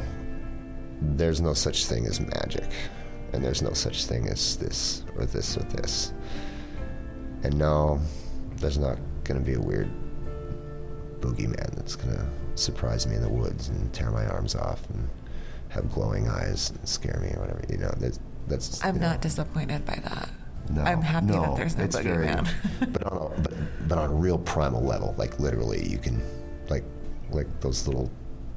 there's 1.01 1.41
no 1.41 1.55
such 1.55 1.87
thing 1.87 2.07
as 2.07 2.21
magic, 2.21 2.71
and 3.33 3.45
there's 3.45 3.63
no 3.63 3.73
such 3.73 4.05
thing 4.05 4.29
as 4.29 4.57
this 4.57 5.05
or 5.17 5.25
this 5.25 5.57
or 5.57 5.63
this. 5.65 6.13
And 7.43 7.59
no, 7.59 8.01
there's 8.57 8.79
not 8.79 8.99
going 9.25 9.41
to 9.41 9.47
be 9.47 9.55
a 9.55 9.61
weird 9.61 9.91
boogeyman 11.21 11.75
that's 11.75 11.97
going 11.97 12.15
to 12.15 12.27
surprise 12.55 13.07
me 13.07 13.17
in 13.17 13.23
the 13.23 13.29
woods 13.29 13.69
and 13.69 13.93
tear 13.93 14.11
my 14.11 14.27
arms 14.27 14.55
off 14.55 14.89
and 14.91 15.09
have 15.69 15.91
glowing 15.91 16.29
eyes 16.29 16.71
and 16.71 16.89
scare 16.89 17.19
me 17.21 17.29
or 17.35 17.41
whatever. 17.41 17.63
You 17.69 17.79
know, 17.79 17.95
that's. 17.99 18.21
that's 18.47 18.85
I'm 18.85 18.97
you 18.97 19.01
know, 19.01 19.09
not 19.09 19.21
disappointed 19.21 19.85
by 19.87 19.99
that. 20.05 20.31
No, 20.75 20.83
I'm 20.83 21.03
happy 21.03 21.27
no, 21.27 21.43
that 21.43 21.57
there's 21.57 21.77
no 21.77 21.85
it's 21.85 21.99
very- 21.99 22.27
but 22.93 23.07
on 23.07 23.33
a, 23.33 23.41
but 23.41 23.53
but 23.89 23.99
on 23.99 24.11
a 24.11 24.15
real 24.15 24.39
primal 24.39 24.83
level, 24.83 25.15
like 25.19 25.39
literally, 25.41 25.87
you 25.89 25.99
can 25.99 26.23
like 26.69 26.85
like 27.31 27.47
those 27.61 27.87
little 27.87 28.11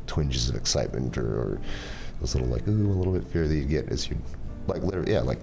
twinges 0.08 0.50
of 0.50 0.56
excitement 0.56 1.18
or, 1.18 1.26
or 1.26 1.62
those 2.20 2.36
little 2.36 2.50
like 2.50 2.68
ooh 2.68 2.92
a 2.92 2.94
little 2.94 3.14
bit 3.14 3.26
fear 3.28 3.48
that 3.48 3.56
you 3.56 3.66
get 3.66 3.90
as 3.90 4.10
you 4.10 4.18
like 4.68 4.84
literally 4.84 5.12
yeah 5.12 5.22
like 5.22 5.40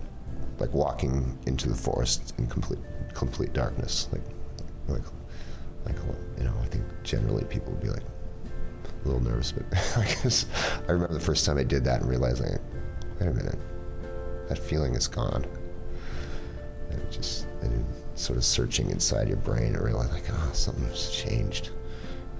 like 0.58 0.72
walking 0.74 1.38
into 1.46 1.68
the 1.68 1.74
forest 1.74 2.34
in 2.38 2.46
complete 2.46 2.78
complete 3.14 3.52
darkness 3.52 4.08
like 4.12 4.22
like 4.88 5.02
like 5.86 5.96
you 6.38 6.44
know 6.44 6.54
I 6.62 6.66
think 6.66 6.84
generally 7.02 7.44
people 7.44 7.72
would 7.72 7.82
be 7.82 7.88
like 7.88 8.02
a 9.04 9.08
little 9.08 9.22
nervous, 9.22 9.52
but 9.52 9.64
I 9.96 10.04
guess 10.04 10.46
I 10.88 10.92
remember 10.92 11.14
the 11.14 11.20
first 11.20 11.46
time 11.46 11.58
I 11.58 11.64
did 11.64 11.84
that 11.84 12.00
and 12.00 12.10
realizing, 12.10 12.58
wait 13.18 13.26
a 13.26 13.32
minute, 13.32 13.58
that 14.48 14.58
feeling 14.58 14.94
is 14.94 15.06
gone. 15.06 15.46
And 16.90 17.12
just 17.12 17.46
and 17.62 17.84
sort 18.14 18.36
of 18.36 18.44
searching 18.44 18.90
inside 18.90 19.28
your 19.28 19.36
brain 19.38 19.74
and 19.74 19.82
realize 19.82 20.10
like, 20.10 20.24
oh, 20.30 20.50
something's 20.52 21.10
changed. 21.10 21.70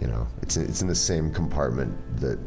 You 0.01 0.09
know, 0.09 0.27
it's 0.43 0.57
it's 0.57 0.83
in 0.83 0.89
the 0.89 0.95
same 0.95 1.33
compartment 1.33 1.95
that 2.21 2.39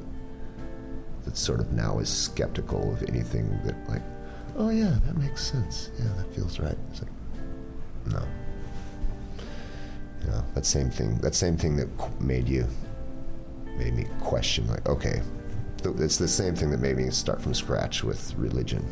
that 1.24 1.38
sort 1.38 1.60
of 1.60 1.72
now 1.72 2.00
is 2.00 2.10
skeptical 2.10 2.92
of 2.92 3.04
anything 3.04 3.60
that 3.63 3.76
like, 3.89 4.02
oh 4.58 4.70
yeah, 4.70 4.98
that 5.06 5.18
makes 5.18 5.42
sense. 5.46 5.89
Yeah, 5.98 6.10
that 6.18 6.34
feels 6.36 6.60
right. 6.60 6.78
It's 6.92 7.02
like, 7.02 7.12
no. 8.08 8.28
You 10.22 10.28
know, 10.28 10.44
that 10.56 10.66
same 10.66 10.89
thing. 10.89 11.18
That 11.20 11.36
same 11.36 11.58
thing 11.58 11.76
that 11.78 11.88
made 12.22 12.48
you 12.48 12.68
made 13.78 13.94
me 13.96 14.06
question 14.20 14.68
like, 14.68 14.88
okay, 14.88 15.22
it's 15.84 16.18
the 16.18 16.28
same 16.28 16.56
thing 16.56 16.70
that 16.72 16.80
made 16.80 16.98
me 16.98 17.10
start 17.10 17.42
from 17.42 17.54
scratch 17.54 18.04
with 18.04 18.34
religion. 18.36 18.86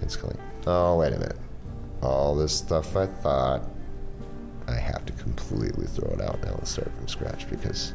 It's 0.00 0.22
like, 0.22 0.36
oh 0.66 0.98
wait 0.98 1.12
a 1.12 1.18
minute, 1.18 1.38
all 2.02 2.34
this 2.34 2.52
stuff 2.56 2.96
I 2.96 3.06
thought, 3.06 3.62
I 4.68 4.74
have 4.74 5.04
to 5.06 5.12
completely 5.14 5.86
throw 5.86 6.10
it 6.12 6.20
out 6.20 6.42
now 6.42 6.54
and 6.54 6.66
start 6.66 6.90
from 6.96 7.08
scratch 7.08 7.48
because 7.48 7.94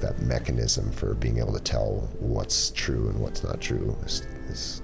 that 0.00 0.20
mechanism 0.20 0.90
for 0.92 1.14
being 1.14 1.38
able 1.38 1.52
to 1.52 1.60
tell 1.60 2.08
what's 2.18 2.70
true 2.70 3.08
and 3.08 3.20
what's 3.20 3.42
not 3.44 3.60
true 3.60 3.96
is, 4.04 4.20
is 4.48 4.82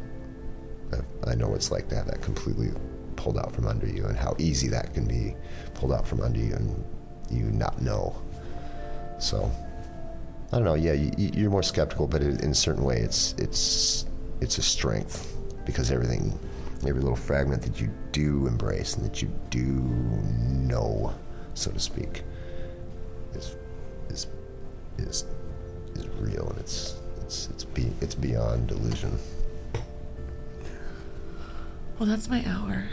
I- 1.27 1.35
know 1.35 1.49
what 1.49 1.57
it's 1.57 1.71
like 1.71 1.89
to 1.89 1.97
have 1.97 2.07
that 2.07 2.21
completely 2.21 2.71
pulled 3.17 3.39
out 3.39 3.53
from 3.53 3.67
under 3.67 3.87
you 3.87 4.07
and 4.07 4.17
how 4.17 4.35
easy 4.39 4.69
that 4.69 4.95
can 4.95 5.07
be 5.07 5.37
pulled 5.75 5.93
out 5.93 6.07
from 6.07 6.21
under 6.21 6.39
you 6.39 6.55
and 6.55 6.85
you 7.31 7.45
not 7.51 7.81
know. 7.81 8.15
So 9.19 9.51
I 10.53 10.57
don't 10.57 10.65
know. 10.65 10.75
Yeah, 10.75 10.95
you, 10.95 11.13
you're 11.17 11.51
more 11.51 11.63
skeptical, 11.63 12.07
but 12.07 12.23
in 12.23 12.51
a 12.51 12.55
certain 12.55 12.83
way, 12.83 12.99
it's 12.99 13.35
it's 13.39 14.07
it's 14.41 14.59
a 14.59 14.63
strength 14.63 15.37
because 15.65 15.91
everything, 15.91 16.37
every 16.89 17.03
little 17.03 17.17
fragment 17.17 17.63
that 17.63 17.81
you 17.81 17.91
do 18.13 18.47
embrace 18.47 18.95
and 18.95 19.05
that 19.05 19.21
you 19.21 19.29
do 19.51 19.61
know, 19.61 21.15
so 21.55 21.71
to 21.71 21.81
speak, 21.81 22.23
is 23.35 23.57
is 24.09 24.27
is 24.99 25.25
is 25.95 26.09
real 26.21 26.49
and 26.49 26.59
it's 26.59 26.97
it's 27.23 27.49
it's 27.51 27.65
be, 27.65 27.93
it's 28.01 28.15
beyond 28.15 28.69
delusion. 28.69 29.19
Well, 31.99 32.09
that's 32.09 32.31
my 32.31 32.43
hour. 32.47 32.85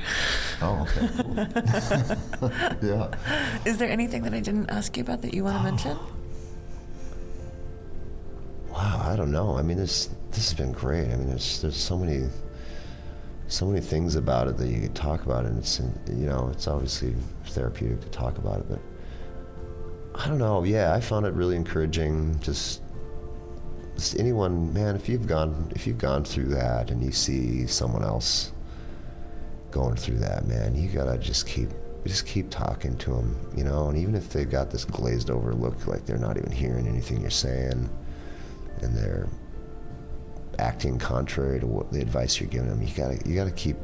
Oh, 0.61 0.81
okay. 0.81 1.07
Cool. 2.39 2.51
yeah. 2.89 3.09
Is 3.63 3.77
there 3.77 3.89
anything 3.89 4.23
that 4.23 4.33
I 4.33 4.41
didn't 4.41 4.69
ask 4.69 4.97
you 4.97 5.01
about 5.03 5.21
that 5.21 5.33
you 5.33 5.45
want 5.45 5.55
to 5.55 5.63
mention? 5.63 5.97
Wow, 8.69 9.01
I 9.05 9.15
don't 9.15 9.31
know. 9.31 9.57
I 9.57 9.61
mean, 9.61 9.77
this 9.77 10.09
this 10.31 10.49
has 10.49 10.53
been 10.53 10.73
great. 10.73 11.05
I 11.05 11.15
mean, 11.15 11.29
there's 11.29 11.61
there's 11.61 11.77
so 11.77 11.97
many 11.97 12.27
so 13.47 13.65
many 13.65 13.79
things 13.79 14.15
about 14.15 14.47
it 14.47 14.57
that 14.57 14.67
you 14.67 14.81
could 14.81 14.95
talk 14.95 15.25
about, 15.25 15.45
and 15.45 15.57
it's 15.57 15.79
you 15.79 16.25
know 16.25 16.49
it's 16.51 16.67
obviously 16.67 17.15
therapeutic 17.45 18.01
to 18.01 18.09
talk 18.09 18.37
about 18.37 18.59
it, 18.59 18.69
but 18.69 18.79
I 20.15 20.27
don't 20.27 20.39
know. 20.39 20.63
Yeah, 20.63 20.93
I 20.93 20.99
found 20.99 21.25
it 21.25 21.33
really 21.33 21.55
encouraging. 21.55 22.39
Just, 22.39 22.81
just 23.95 24.19
anyone, 24.19 24.73
man, 24.73 24.95
if 24.95 25.07
you've 25.07 25.27
gone 25.27 25.71
if 25.75 25.87
you've 25.87 25.97
gone 25.97 26.23
through 26.23 26.49
that 26.49 26.91
and 26.91 27.03
you 27.03 27.11
see 27.11 27.67
someone 27.67 28.03
else 28.03 28.51
going 29.71 29.95
through 29.95 30.19
that, 30.19 30.47
man, 30.47 30.75
you 30.75 30.89
gotta 30.89 31.17
just 31.17 31.47
keep 31.47 31.69
just 32.05 32.25
keep 32.25 32.49
talking 32.49 32.97
to 32.97 33.11
them, 33.11 33.51
you 33.55 33.63
know. 33.63 33.89
And 33.89 33.97
even 33.97 34.15
if 34.15 34.29
they've 34.29 34.49
got 34.49 34.71
this 34.71 34.85
glazed 34.85 35.29
over 35.29 35.53
look, 35.53 35.87
like 35.87 36.05
they're 36.05 36.17
not 36.17 36.37
even 36.37 36.51
hearing 36.51 36.87
anything 36.87 37.21
you're 37.21 37.29
saying 37.29 37.89
and 38.81 38.95
they're 38.95 39.27
acting 40.59 40.97
contrary 40.97 41.59
to 41.59 41.67
what 41.67 41.91
the 41.91 42.01
advice 42.01 42.39
you're 42.39 42.49
giving 42.49 42.69
them, 42.69 42.81
you 42.81 42.93
gotta 42.95 43.19
you 43.27 43.35
gotta 43.35 43.51
keep 43.51 43.77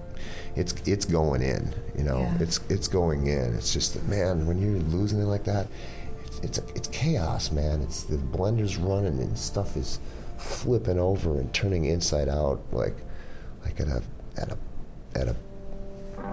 it's 0.56 0.74
it's 0.86 1.06
going 1.06 1.42
in, 1.42 1.74
you 1.98 2.04
know. 2.04 2.20
Yeah. 2.20 2.38
It's 2.40 2.60
it's 2.70 2.88
going 2.88 3.28
in. 3.28 3.56
It's 3.56 3.74
just 3.74 3.94
that 3.94 4.08
man, 4.08 4.46
when 4.46 4.62
you're 4.62 4.80
losing 4.84 5.22
it 5.22 5.26
like 5.26 5.44
that, 5.46 5.68
it's 6.42 6.58
it's, 6.58 6.72
it's 6.76 6.88
chaos, 6.90 7.52
man. 7.52 7.82
It's 7.82 8.04
the 8.04 8.18
blender's 8.18 8.78
running 8.78 9.20
and 9.20 9.38
stuff 9.38 9.76
is 9.76 10.00
flipping 10.38 11.00
over 11.00 11.40
and 11.40 11.54
turning 11.54 11.86
inside 11.86 12.28
out 12.28 12.62
like 12.72 12.96
like 13.64 13.80
at 13.80 13.88
a 13.88 14.04
at 14.38 14.52
a 14.52 14.58
at 15.16 15.28
a 15.28 15.36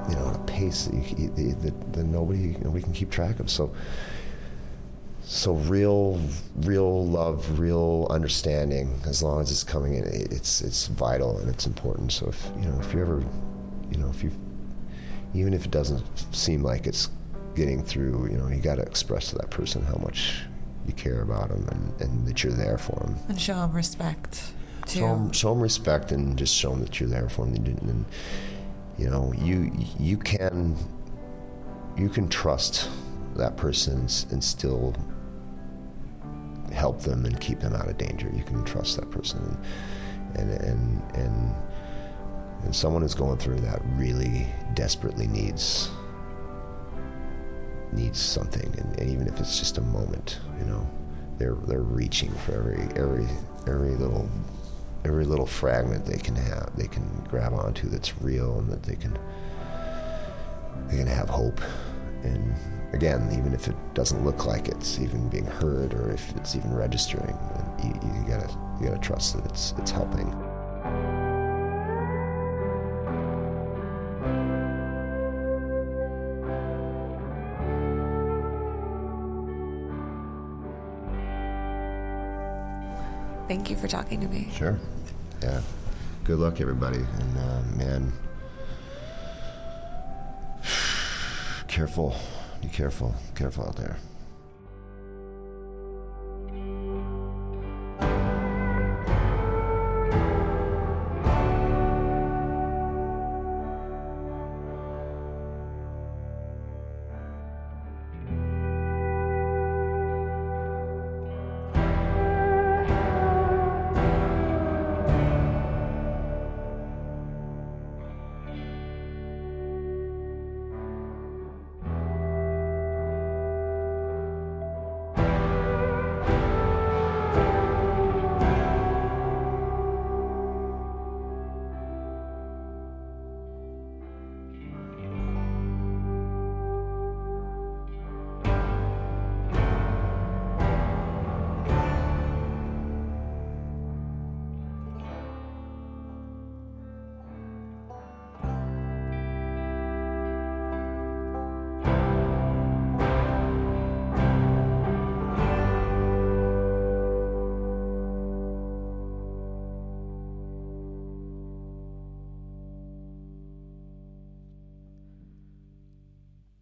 you 0.08 0.16
know 0.16 0.28
at 0.28 0.36
a 0.36 0.44
pace 0.44 0.86
that, 0.86 0.94
you, 1.18 1.32
you, 1.36 1.54
that, 1.54 1.92
that 1.92 2.04
nobody 2.04 2.56
nobody 2.62 2.82
can 2.82 2.92
keep 2.92 3.10
track 3.10 3.40
of. 3.40 3.50
So 3.50 3.74
so 5.30 5.52
real 5.52 6.20
real 6.56 7.06
love 7.06 7.60
real 7.60 8.08
understanding 8.10 9.00
as 9.06 9.22
long 9.22 9.40
as 9.40 9.48
it's 9.48 9.62
coming 9.62 9.94
in 9.94 10.02
it's 10.04 10.60
it's 10.60 10.88
vital 10.88 11.38
and 11.38 11.48
it's 11.48 11.68
important 11.68 12.10
so 12.10 12.26
if 12.26 12.50
you 12.56 12.66
know 12.68 12.76
if 12.80 12.92
you 12.92 13.00
ever 13.00 13.22
you 13.92 13.96
know 13.98 14.10
if 14.10 14.24
you 14.24 14.32
even 15.32 15.54
if 15.54 15.64
it 15.64 15.70
doesn't 15.70 16.02
seem 16.34 16.64
like 16.64 16.84
it's 16.88 17.10
getting 17.54 17.80
through 17.80 18.28
you 18.28 18.36
know 18.38 18.48
you 18.48 18.60
got 18.60 18.74
to 18.74 18.82
express 18.82 19.30
to 19.30 19.36
that 19.36 19.50
person 19.50 19.84
how 19.84 19.94
much 20.02 20.42
you 20.84 20.92
care 20.94 21.22
about 21.22 21.48
them 21.50 21.64
and, 21.70 22.00
and 22.00 22.26
that 22.26 22.42
you're 22.42 22.52
there 22.52 22.76
for 22.76 22.98
them 22.98 23.16
And 23.28 23.40
show 23.40 23.54
them 23.54 23.72
respect 23.72 24.52
too. 24.88 24.98
show 24.98 25.06
them, 25.14 25.30
show 25.30 25.52
'em 25.52 25.60
respect 25.60 26.10
and 26.10 26.36
just 26.36 26.56
show 26.56 26.70
them 26.70 26.80
that 26.80 26.98
you're 26.98 27.08
there 27.08 27.28
for 27.28 27.46
them 27.46 27.54
and, 27.54 27.82
and 27.82 28.04
you 28.98 29.08
know 29.08 29.32
you 29.38 29.70
you 29.96 30.16
can 30.16 30.74
you 31.96 32.08
can 32.08 32.28
trust 32.28 32.88
that 33.36 33.56
person 33.56 34.08
and 34.32 34.42
still 34.42 34.92
help 36.72 37.00
them 37.00 37.24
and 37.24 37.40
keep 37.40 37.60
them 37.60 37.74
out 37.74 37.88
of 37.88 37.98
danger. 37.98 38.30
You 38.34 38.42
can 38.42 38.64
trust 38.64 38.96
that 38.96 39.10
person. 39.10 39.58
And 40.34 40.50
and 40.50 41.14
and 41.14 41.54
and 42.62 42.76
someone 42.76 43.02
who's 43.02 43.14
going 43.14 43.38
through 43.38 43.60
that 43.60 43.80
really 43.96 44.46
desperately 44.74 45.26
needs 45.26 45.90
needs 47.92 48.20
something. 48.20 48.72
And, 48.78 48.98
and 49.00 49.10
even 49.10 49.26
if 49.26 49.40
it's 49.40 49.58
just 49.58 49.78
a 49.78 49.82
moment 49.82 50.38
you 50.58 50.66
know 50.66 50.88
they're 51.38 51.56
they're 51.66 51.80
reaching 51.80 52.30
for 52.32 52.52
every 52.54 52.82
every 52.96 53.26
every 53.66 53.96
little 53.96 54.28
every 55.04 55.24
little 55.24 55.46
fragment 55.46 56.04
they 56.04 56.18
can 56.18 56.36
have 56.36 56.70
they 56.76 56.86
can 56.86 57.04
grab 57.28 57.54
onto 57.54 57.88
that's 57.88 58.20
real 58.20 58.58
and 58.58 58.70
that 58.70 58.82
they 58.82 58.94
can 58.94 59.18
they 60.88 60.98
can 60.98 61.06
have 61.06 61.28
hope 61.28 61.60
and 62.24 62.54
again 62.92 63.28
even 63.32 63.54
if 63.54 63.68
it 63.68 63.76
doesn't 63.94 64.24
look 64.24 64.46
like 64.46 64.68
it's 64.68 64.98
even 64.98 65.28
being 65.28 65.46
heard 65.46 65.94
or 65.94 66.10
if 66.10 66.34
it's 66.36 66.56
even 66.56 66.74
registering 66.74 67.36
you, 67.82 67.88
you 67.88 68.28
gotta 68.28 68.50
you 68.80 68.86
gotta 68.86 69.00
trust 69.00 69.36
that 69.36 69.44
it's 69.46 69.74
it's 69.78 69.90
helping 69.90 70.30
Thank 83.50 83.68
you 83.68 83.74
for 83.74 83.88
talking 83.88 84.20
to 84.20 84.28
me. 84.28 84.48
Sure. 84.52 84.78
Yeah. 85.42 85.60
Good 86.22 86.38
luck, 86.38 86.60
everybody. 86.60 86.98
And 86.98 87.36
uh, 87.36 87.62
man, 87.76 88.12
careful. 91.80 92.14
Be 92.60 92.68
careful. 92.68 93.14
Careful 93.34 93.64
out 93.64 93.76
there. 93.76 93.96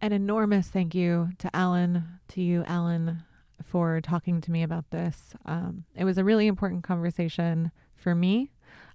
An 0.01 0.13
enormous 0.13 0.69
thank 0.69 0.95
you 0.95 1.31
to 1.39 1.53
Alan, 1.53 2.05
to 2.29 2.41
you, 2.41 2.63
Alan, 2.65 3.23
for 3.61 3.99
talking 3.99 4.39
to 4.39 4.51
me 4.51 4.63
about 4.63 4.89
this. 4.91 5.33
Um, 5.45 5.83
it 5.93 6.05
was 6.05 6.17
a 6.17 6.23
really 6.23 6.47
important 6.47 6.83
conversation 6.83 7.71
for 7.95 8.15
me, 8.15 8.49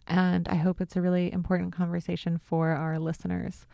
and 0.07 0.49
I 0.49 0.55
hope 0.55 0.81
it's 0.81 0.97
a 0.97 1.03
really 1.03 1.31
important 1.31 1.75
conversation 1.75 2.39
for 2.39 2.71
our 2.71 2.99
listeners. 2.99 3.67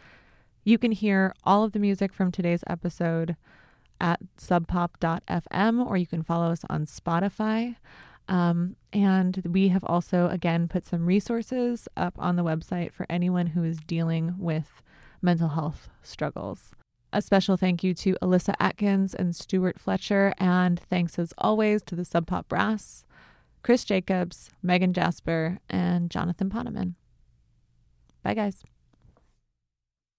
You 0.65 0.77
can 0.77 0.91
hear 0.91 1.33
all 1.45 1.63
of 1.63 1.71
the 1.71 1.79
music 1.79 2.13
from 2.13 2.33
today's 2.33 2.65
episode 2.67 3.37
at 4.01 4.19
subpop.fm, 4.37 5.87
or 5.87 5.97
you 5.97 6.09
can 6.09 6.25
follow 6.25 6.51
us 6.51 6.65
on 6.69 6.85
Spotify. 6.85 7.77
Um, 8.27 8.75
and 8.93 9.41
we 9.49 9.69
have 9.69 9.85
also, 9.85 10.29
again, 10.29 10.67
put 10.67 10.85
some 10.85 11.07
resources 11.07 11.87
up 11.97 12.15
on 12.19 12.35
the 12.35 12.45
website 12.45 12.93
for 12.93 13.07
anyone 13.09 13.49
who 13.49 13.63
is 13.63 13.79
dealing 13.79 14.35
with 14.37 14.83
mental 15.23 15.51
health 15.51 15.89
struggles. 16.03 16.73
A 17.13 17.21
special 17.21 17.57
thank 17.57 17.83
you 17.83 17.93
to 17.95 18.17
Alyssa 18.23 18.55
Atkins 18.61 19.15
and 19.15 19.35
Stuart 19.35 19.81
Fletcher, 19.81 20.33
and 20.39 20.79
thanks 20.79 21.19
as 21.19 21.35
always 21.39 21.83
to 21.83 21.97
the 21.97 22.05
Sub 22.05 22.27
Pop 22.27 22.49
Brass, 22.49 23.05
Chris 23.63 23.85
Jacobs, 23.85 24.51
Megan 24.63 24.93
Jasper, 24.93 25.59
and 25.69 26.09
Jonathan 26.09 26.49
Poneman. 26.49 26.95
Bye, 28.23 28.35
guys. 28.35 28.63